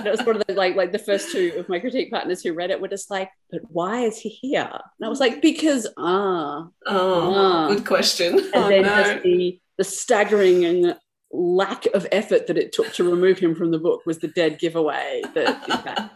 [0.00, 2.42] And it was one of the like like the first two of my critique partners
[2.42, 4.68] who read it were just like, but why is he here?
[4.72, 6.66] And I was like, because ah.
[6.86, 7.68] Oh, Ah.
[7.68, 8.38] good question.
[8.38, 9.02] And Oh, then no.
[9.02, 10.96] just the the staggering and
[11.32, 14.58] lack of effort that it took to remove him from the book was the dead
[14.58, 16.12] giveaway that in fact,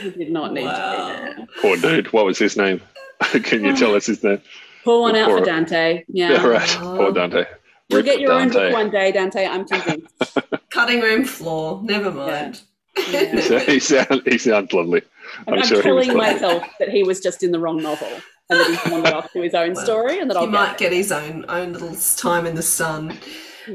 [0.00, 1.12] he did not need to be
[1.44, 1.46] there.
[1.62, 2.80] poor dude what was his name
[3.42, 4.40] can you tell us his name
[4.84, 6.04] Pour one out Poor- for Dante.
[6.08, 6.46] yeah, Yeah.
[6.46, 6.96] right Oh.
[6.98, 7.44] poor dante
[7.90, 9.46] You'll get your own book one day, Dante.
[9.46, 10.36] I'm convinced.
[10.70, 11.80] Cutting room floor.
[11.82, 12.60] Never mind.
[13.10, 13.32] Yeah.
[13.32, 15.02] he, sound- he, sound, he sounds lovely
[15.46, 18.08] i'm, I'm, sure he was telling myself that he was just in the wrong novel
[18.50, 20.78] and that he's wandered off to his own Well, story and that he I'll might
[20.78, 23.10] get, get his own own little time in the sun.
[23.10, 23.18] it.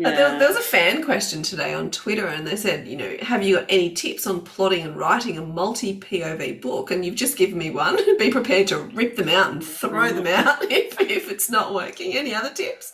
[0.03, 3.15] Uh, there, there was a fan question today on Twitter, and they said, you know,
[3.21, 6.89] have you got any tips on plotting and writing a multi POV book?
[6.89, 7.97] And you've just given me one.
[8.17, 12.17] Be prepared to rip them out and throw them out if, if it's not working.
[12.17, 12.93] Any other tips?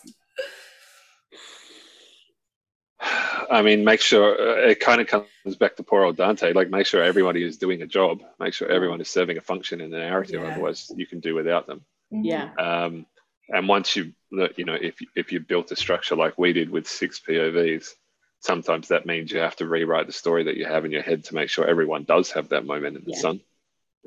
[3.50, 6.52] I mean, make sure uh, it kind of comes back to poor old Dante.
[6.52, 8.22] Like, make sure everybody is doing a job.
[8.38, 10.42] Make sure everyone is serving a function in the narrative.
[10.42, 10.48] Yeah.
[10.48, 11.84] Otherwise, you can do without them.
[12.10, 12.50] yeah.
[12.58, 13.06] Um,
[13.48, 14.12] and once you,
[14.56, 17.94] you know, if if you built a structure like we did with six POVs,
[18.38, 21.24] sometimes that means you have to rewrite the story that you have in your head
[21.24, 23.18] to make sure everyone does have that moment in the Yeah.
[23.18, 23.40] sun.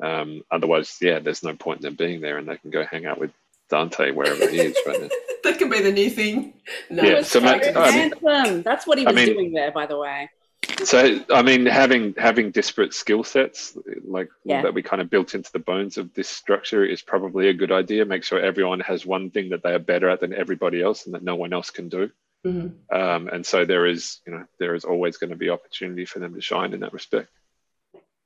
[0.02, 3.06] Um, otherwise, yeah, there's no point in them being there, and they can go hang
[3.06, 3.32] out with
[3.74, 5.08] Dante wherever he is right now.
[5.44, 6.54] that could be the new thing.
[6.92, 7.02] No.
[7.04, 8.62] Yeah, so so ma- I mean- handsome.
[8.62, 10.30] That's what he I was mean- doing there, by the way.
[10.86, 13.76] So, I mean, having having disparate skill sets
[14.18, 14.62] like Yeah.
[14.62, 17.72] that we kind of built into the bones of this structure is probably a good
[17.72, 18.06] idea.
[18.06, 21.14] Make sure everyone has one thing that they are better at than everybody else, and
[21.16, 22.10] that no one else can do.
[22.46, 22.72] Mhm.
[22.92, 26.20] Um, and so there is, you know, there is always going to be opportunity for
[26.20, 27.30] them to shine in that respect.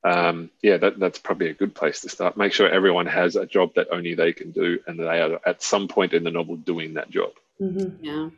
[0.04, 2.36] Um, yeah, that, that's probably a good place to start.
[2.36, 5.62] Make sure everyone has a job that only they can do, and they are at
[5.62, 7.30] some point in the novel doing that job.
[7.60, 7.96] Mhm.
[8.00, 8.28] Yeah.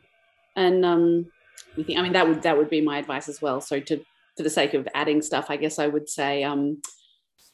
[0.55, 1.31] And um
[1.77, 3.61] I mean that would that would be my advice as well.
[3.61, 4.03] So to
[4.35, 6.81] for the sake of adding stuff, I guess I would say um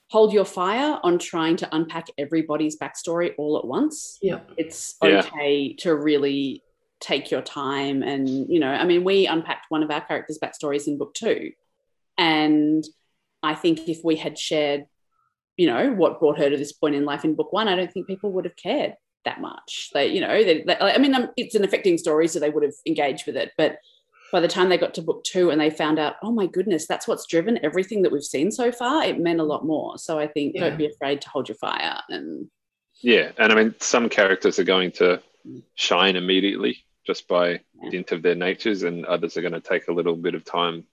[0.09, 4.17] hold your fire on trying to unpack everybody's backstory all at once.
[4.21, 4.39] Yeah.
[4.55, 5.19] It's Yeah.
[5.19, 6.63] okay to really
[7.01, 10.88] take your time and you know, I mean we unpacked one of our characters' backstories
[10.88, 11.51] in book two.
[12.17, 12.84] And
[13.47, 14.85] I think if we had shared,
[15.55, 17.91] you know, what brought her to this point in life in book one, I don't
[17.91, 19.89] think people would have cared that much.
[19.93, 22.63] They, you know, they, they, I mean, um, it's an affecting story, so they would
[22.63, 23.51] have engaged with it.
[23.57, 23.79] But
[24.33, 26.85] by the time they got to book two and they found out, oh my goodness,
[26.85, 29.97] that's what's driven everything that we've seen so far, it meant a lot more.
[29.97, 30.69] So I think Yeah.
[30.69, 32.01] don't be afraid to hold your fire.
[32.09, 32.49] And
[33.01, 35.21] Yeah, and I mean, some characters are going to
[35.75, 39.93] shine immediately just by dint of their natures, and others are going to take a
[39.93, 40.83] little bit of time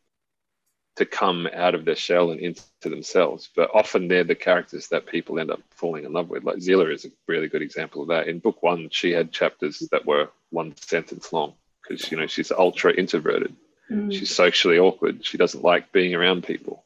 [0.96, 3.48] to come out of their shell and into themselves.
[3.54, 6.44] But often they're the characters that people end up falling in love with.
[6.44, 8.28] Like Zila is a really good example of that.
[8.28, 12.52] In book one, she had chapters that were one sentence long because you know she's
[12.52, 13.54] ultra introverted.
[13.90, 14.12] Mm.
[14.12, 15.24] She's socially awkward.
[15.24, 16.84] She doesn't like being around people.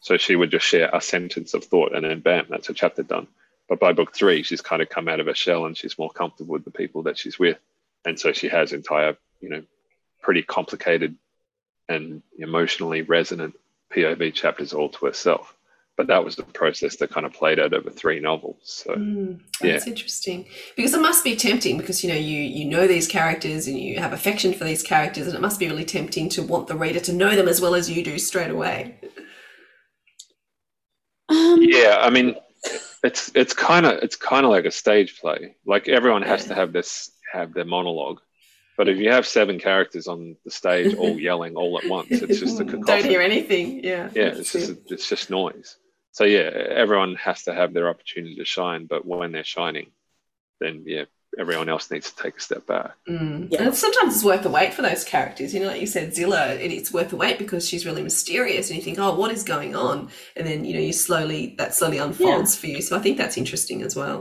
[0.00, 3.02] So she would just share a sentence of thought and then bam, that's a chapter
[3.02, 3.26] done.
[3.68, 6.10] But by book three, she's kind of come out of her shell and she's more
[6.10, 7.58] comfortable with the people that she's with.
[8.04, 9.62] And so she has entire, you know,
[10.22, 11.16] pretty complicated
[11.90, 13.54] and emotionally resonant
[13.92, 15.54] POV chapters all to herself.
[15.98, 18.58] But that was the process that kind of played out over three novels.
[18.64, 19.72] So Mm, yeah.
[19.74, 23.66] that's interesting because it must be tempting because you know you you know these characters
[23.68, 26.68] and you have affection for these characters and it must be really tempting to want
[26.68, 28.98] the reader to know them as well as you do straight away.
[31.28, 32.34] um, yeah i mean
[33.04, 36.54] it's it's kind of it's kind of like a stage play like everyone has to
[36.54, 38.20] have this have their monologue
[38.80, 42.40] but if you have seven characters on the stage all yelling all at once it's
[42.40, 42.86] just a cacophony.
[42.86, 43.84] Don't hear anything.
[43.84, 44.08] Yeah.
[44.14, 45.76] yeah it's just it's just noise
[46.12, 46.48] so yeah
[46.84, 49.88] everyone has to have their opportunity to shine but when they're shining
[50.60, 51.04] then yeah
[51.38, 53.52] everyone else needs to take a step back Mm.
[53.60, 55.52] And sometimes it's worth the wait for those characters.
[55.52, 58.68] You know, like you said, Zila, it, it's worth the wait because she's really mysterious
[58.68, 60.10] and you think, oh, what is going on?
[60.36, 62.80] And then, you know, you slowly, that slowly unfolds for you.
[62.82, 64.20] So I think that's interesting as well.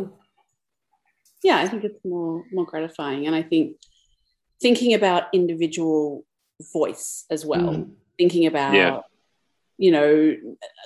[1.44, 3.26] yeah, I think it's more more gratifying.
[3.28, 3.78] And I think
[4.62, 6.26] thinking about individual
[6.74, 7.92] voice as well, Mm.
[8.18, 9.02] thinking about Yeah.
[9.78, 10.36] you know,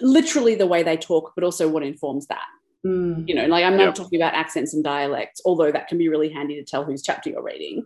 [0.01, 2.45] literally the way they talk, but also what informs that.
[2.86, 3.28] Mm.
[3.28, 3.95] You know, like I'm not Yep.
[3.95, 7.30] talking about accents and dialects, although that can be really handy to tell whose chapter
[7.32, 7.86] you're reading.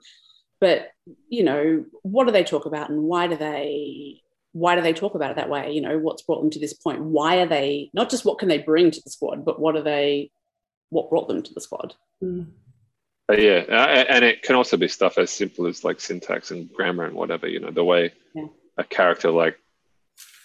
[0.59, 0.91] But
[1.29, 4.21] you know, what do they talk about, and why do they
[4.53, 5.71] why do they talk about it that way?
[5.71, 6.99] You know, what's brought them to this point?
[7.03, 9.83] Why are they not just what can they bring to the squad, but what are
[9.83, 10.31] they?
[10.89, 11.93] What brought them to the squad?
[12.23, 12.47] Mm.
[13.27, 13.57] But yeah,
[14.09, 17.47] and it can also be stuff as simple as like syntax and grammar and whatever.
[17.47, 18.47] You know, the way Yeah.
[18.77, 19.59] a character like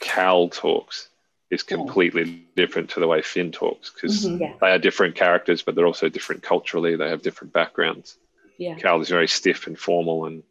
[0.00, 1.08] Kal talks
[1.50, 4.40] is completely different to the way Fin talks because Mhm.
[4.40, 4.54] Yeah.
[4.60, 6.96] they are different characters, but they're also different culturally.
[6.96, 8.18] They have different backgrounds.
[8.58, 8.74] Yeah.
[8.76, 10.42] Kal is very stiff and formal and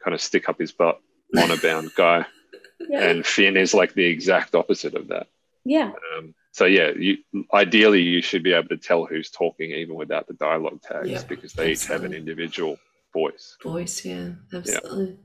[0.00, 1.00] kind of stick up his butt,
[1.38, 2.26] honor bound guy,
[2.80, 3.04] Yeah.
[3.08, 5.28] and Fin is like the exact opposite of that.
[5.64, 5.92] Yeah.
[6.16, 7.16] Um, so yeah, you,
[7.54, 11.22] ideally you should be able to tell who's talking even without the dialogue tags Yeah,
[11.28, 12.78] because they each have an individual
[13.12, 13.56] voice.
[13.62, 15.16] Voice, yeah, absolutely.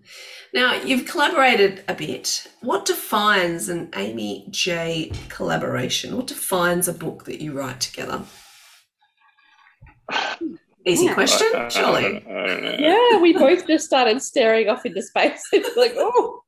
[0.54, 2.48] Now, you've collaborated a bit.
[2.62, 6.16] What defines an Amie J collaboration?
[6.16, 8.22] What defines a book that you write together?
[10.88, 11.14] Easy Yeah.
[11.16, 12.06] question, I- I- surely.
[12.06, 12.80] I don't- I don't.
[12.80, 15.42] Yeah, we both just started staring off into space.
[15.54, 16.42] It's like, oh,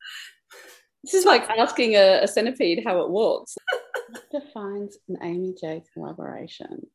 [1.02, 3.56] this is like asking a, a centipede how it walks.
[4.10, 6.86] What defines an Amie J collaboration?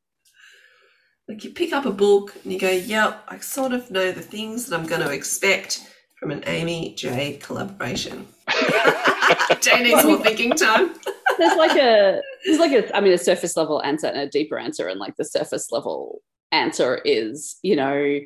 [1.28, 4.22] Like you pick up a book and you go, yep, I sort of know the
[4.22, 5.90] things that I'm going to expect
[6.20, 8.28] from an Amie J collaboration.
[9.62, 10.94] Jay needs more thinking time.
[11.38, 14.58] There's like a, there's like a, I mean, a surface level answer and a deeper
[14.58, 18.20] answer, and like the surface level answer is, you know,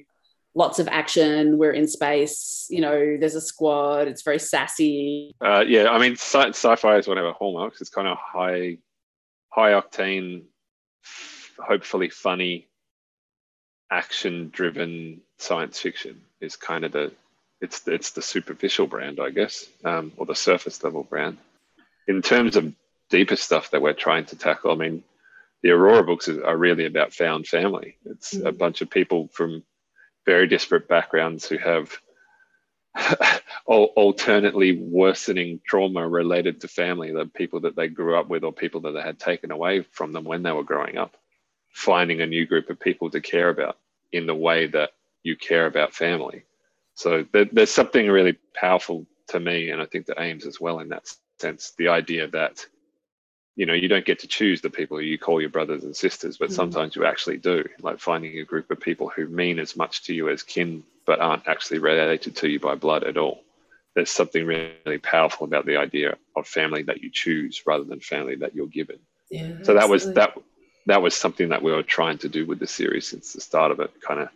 [0.57, 1.57] lots of action.
[1.59, 2.65] We're in space.
[2.69, 4.07] You know, there's a squad.
[4.07, 5.35] It's very sassy.
[5.39, 7.79] Uh, yeah, I mean, sci- sci-fi is one of our hallmarks.
[7.79, 8.79] It's kind of high,
[9.49, 10.45] high octane,
[11.05, 12.67] f- hopefully funny,
[13.91, 17.11] action-driven science fiction is kind of the,
[17.61, 21.37] it's the, it's the superficial brand, I guess, um, or the surface level brand.
[22.07, 22.73] In terms of
[23.11, 25.03] deeper stuff that we're trying to tackle, I mean,
[25.61, 27.97] the Aurora books are are really about found family.
[28.05, 29.63] It's a bunch of people from
[30.27, 31.97] very disparate backgrounds who have
[33.65, 38.81] alternately worsening trauma related to family, the people that they grew up with or people
[38.81, 41.15] that they had taken away from them when they were growing up,
[41.71, 43.77] finding a new group of people to care about
[44.11, 44.91] in the way that
[45.23, 46.43] you care about family.
[46.93, 50.79] So there, there's something really powerful to me, and I think to Ames as well
[50.79, 51.07] in that
[51.39, 52.65] sense, the idea that
[53.57, 56.37] you know you don't get to choose the people you call your brothers and sisters
[56.37, 56.53] but Mhm.
[56.53, 60.13] sometimes you actually do like finding a group of people who mean as much to
[60.13, 63.43] you as kin but aren't actually related to you by blood at all
[63.95, 68.35] there's something really powerful about the idea of family that you choose rather than family
[68.35, 68.99] that you're given
[69.31, 69.51] Yeah.
[69.63, 70.37] so that was that
[70.85, 73.71] that was something that we were trying to do with the series since the start
[73.71, 74.29] of it kind of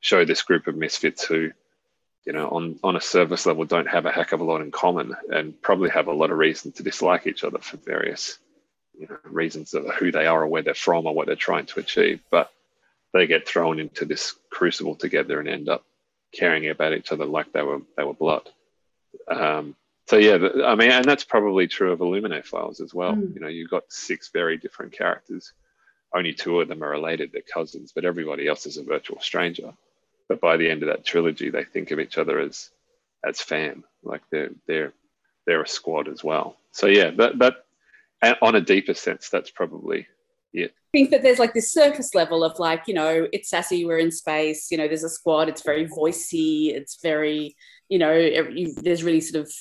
[0.00, 1.50] show this group of misfits who
[2.24, 4.70] you know on on a surface level don't have a heck of a lot in
[4.70, 8.38] common and probably have a lot of reason to dislike each other for various
[8.98, 11.66] you know reasons of who they are or where they're from or what they're trying
[11.66, 12.52] to achieve but
[13.12, 15.84] they get thrown into this crucible together and end up
[16.32, 18.48] caring about each other like they were they were blood
[19.28, 19.76] Um,
[20.06, 20.36] so yeah,
[20.66, 23.14] I mean, and that's probably true of Illuminae files as well.
[23.14, 23.34] Mm.
[23.34, 25.52] You know, you've got six very different characters.
[26.14, 29.72] Only two of them are related; they're cousins, but everybody else is a virtual stranger.
[30.28, 32.70] But by the end of that trilogy, they think of each other as
[33.24, 34.92] as fam, like they're they're
[35.46, 36.56] they're a squad as well.
[36.72, 37.63] So yeah, that that
[38.24, 40.06] and on a deeper sense, that's probably
[40.52, 40.70] it.
[40.70, 43.98] I think that there's like this surface level of like, you know, it's sassy, we're
[43.98, 47.56] in space, you know, there's a squad, it's very voicey, it's very,
[47.88, 49.52] you know, you, there's really sort of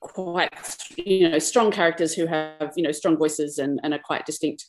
[0.00, 0.50] quite,
[0.96, 4.64] you know, strong characters who have, you know, strong voices and, and are quite distinct.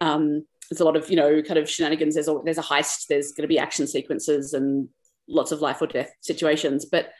[0.00, 2.14] Um, there's a lot of, you know, kind of shenanigans.
[2.14, 4.88] There's a, there's a heist, there's going to be action sequences and
[5.28, 6.84] lots of life or death situations.
[6.84, 7.12] But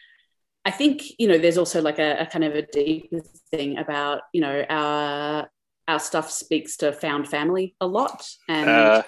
[0.64, 4.22] I think, you know, there's also like a, a kind of a deeper thing about,
[4.32, 5.48] you know, our
[5.88, 8.24] our stuff speaks to found family a lot.
[8.48, 9.02] And, Uh,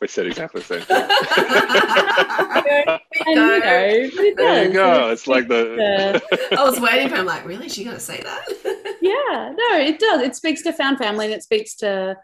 [0.00, 0.80] we said exactly the same.
[0.80, 0.96] thing.
[3.26, 4.74] and you know, it there you does.
[4.74, 5.10] go.
[5.10, 6.22] It's like the.
[6.58, 7.66] I was waiting for him, like, really?
[7.66, 8.46] Is she going to say that?
[9.02, 10.22] yeah, no, it does.
[10.22, 12.16] It speaks to found family and it speaks to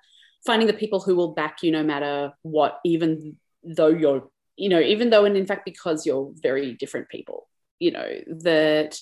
[0.46, 4.26] finding the people who will back you no matter what, even though you're,
[4.56, 7.46] you know, even though, and in fact, because you're very different people,
[7.78, 8.08] you know,
[8.42, 8.98] that,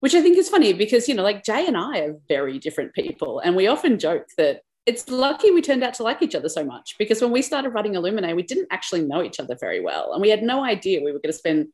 [0.00, 2.94] which I think is funny because, you know, like Jay and I are very different
[2.94, 3.40] people.
[3.40, 6.64] And we often joke that it's lucky we turned out to like each other so
[6.64, 10.12] much because when we started writing Illuminae, we didn't actually know each other very well.
[10.12, 11.68] And we had no idea we were going to spend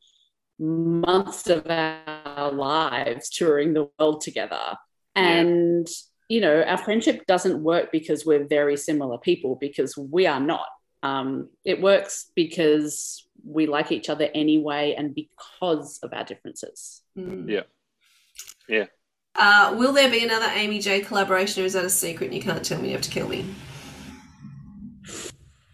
[0.59, 4.77] months of our lives touring the world together.
[5.15, 5.87] And,
[6.27, 10.65] you know, our friendship doesn't work because we're very similar people, because we are not.
[11.03, 17.01] Um, it works because we like each other anyway and because of our differences.
[17.17, 17.49] Mm.
[17.49, 17.63] Yeah.
[18.67, 18.85] Yeah.
[19.35, 22.41] Uh, will there be another Amie J collaboration, or is that a secret and you
[22.41, 22.89] can't tell me?
[22.89, 23.45] You have to kill me.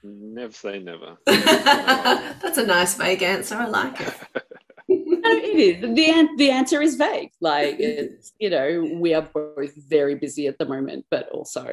[0.01, 1.17] Never say never.
[1.25, 3.55] That's a nice vague answer.
[3.55, 4.13] I like it.
[4.87, 5.81] no, it is.
[5.81, 7.31] The, the answer is vague.
[7.41, 11.67] Like, it's, you know, we are both very busy at the moment, but also,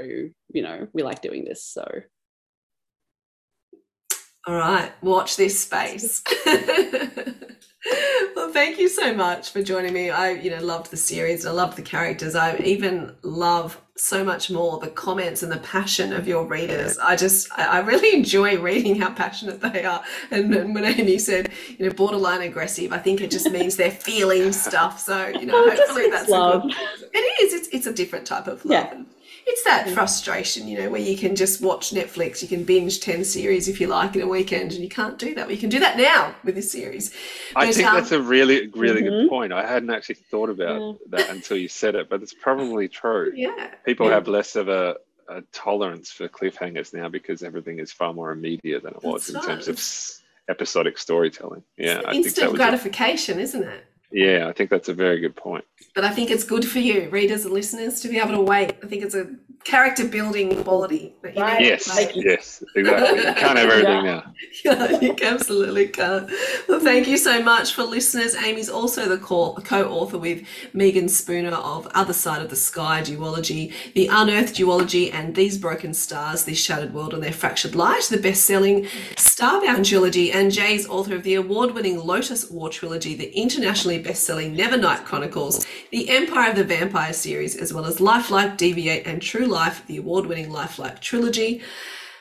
[0.52, 1.62] you know, we like doing this.
[1.62, 1.86] So,
[4.46, 6.22] All right, watch this space.
[8.36, 10.10] well, thank you so much for joining me.
[10.10, 11.44] I, you know, loved the series.
[11.44, 12.36] I loved the characters.
[12.36, 16.96] I even love so much more the comments and the passion of your readers.
[16.98, 20.04] I just, I, really enjoy reading how passionate they are.
[20.30, 23.90] And, and when Amie said, you know, borderline aggressive, I think it just means they're
[23.90, 25.00] feeling stuff.
[25.00, 26.64] So, you know, Oh, hopefully that's love.
[26.64, 26.74] a good.
[27.14, 27.52] It is.
[27.54, 28.92] It's it's a different type of love.
[28.92, 29.02] Yeah.
[29.48, 33.24] It's that frustration, you know, where you can just watch Netflix, you can binge 10
[33.24, 35.46] series if you like in a weekend, and you can't do that.
[35.46, 37.14] Well, you can do that now with this series.
[37.54, 39.08] I But, think um, that's a really, really Mhm.
[39.10, 39.52] good point.
[39.52, 43.32] I hadn't actually thought about that until you said it, but it's probably true.
[43.36, 43.68] Yeah.
[43.84, 44.14] People Yeah.
[44.14, 44.96] have less of a,
[45.28, 49.46] a tolerance for cliffhangers now because everything is far more immediate than it was That's
[49.46, 51.62] in terms of episodic storytelling.
[51.76, 52.54] Yeah, I think that Instant was.
[52.54, 53.84] A, gratification, isn't it?
[54.16, 55.66] Yeah, I think that's a very good point.
[55.94, 58.74] But I think it's good for you, readers and listeners, to be able to wait.
[58.82, 59.28] I think it's a
[59.66, 61.14] character building quality.
[61.22, 61.60] That you Right.
[61.60, 61.66] need.
[61.68, 63.18] Yes, Like, yes, exactly.
[63.18, 64.32] You can't have everything now.
[64.64, 66.30] Yeah, you absolutely can't.
[66.68, 68.36] Well, thank you so much for listeners.
[68.36, 70.42] Amie's also the co- co-author with
[70.72, 75.92] Meagan Spooner of Other Side of the Sky duology, The Unearthed duology, and These Broken
[75.94, 78.84] Stars, This Shattered World and Their Fractured Light, the best-selling
[79.16, 85.04] Starbound trilogy, and Jay's author of the award-winning Lotus War trilogy, the internationally best-selling Nevernight
[85.04, 89.55] Chronicles, the Empire of the Vampire series, as well as Lifelike, Deviate, and True Life,
[89.86, 91.62] the award-winning Lifelike trilogy.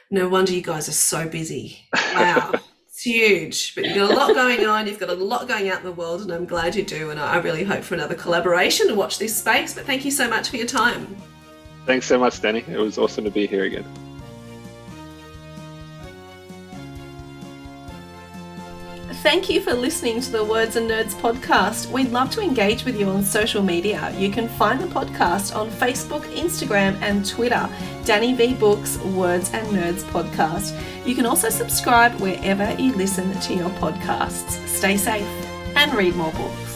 [0.09, 1.87] No wonder you guys are so busy.
[1.93, 2.53] Wow.
[2.95, 4.87] It's huge, but you've got a lot going on.
[4.87, 7.09] You've got a lot going out in the world, and I'm glad you do.
[7.09, 9.73] And I really hope for another collaboration to watch this space.
[9.73, 11.13] But thank you so much for your time.
[11.85, 12.63] Thanks so much, Danny.
[12.69, 14.04] It was awesome to be here again.
[19.25, 21.91] Thank you for listening to the Words and Nerds podcast.
[21.91, 24.13] We'd love to engage with you on social media.
[24.15, 27.67] You can find the podcast on Facebook, Instagram, and Twitter.
[28.05, 30.79] Danny V Books, Words and Nerds podcast.
[31.07, 34.63] You can also subscribe wherever you listen to your podcasts.
[34.67, 35.25] Stay safe
[35.75, 36.74] and read more books.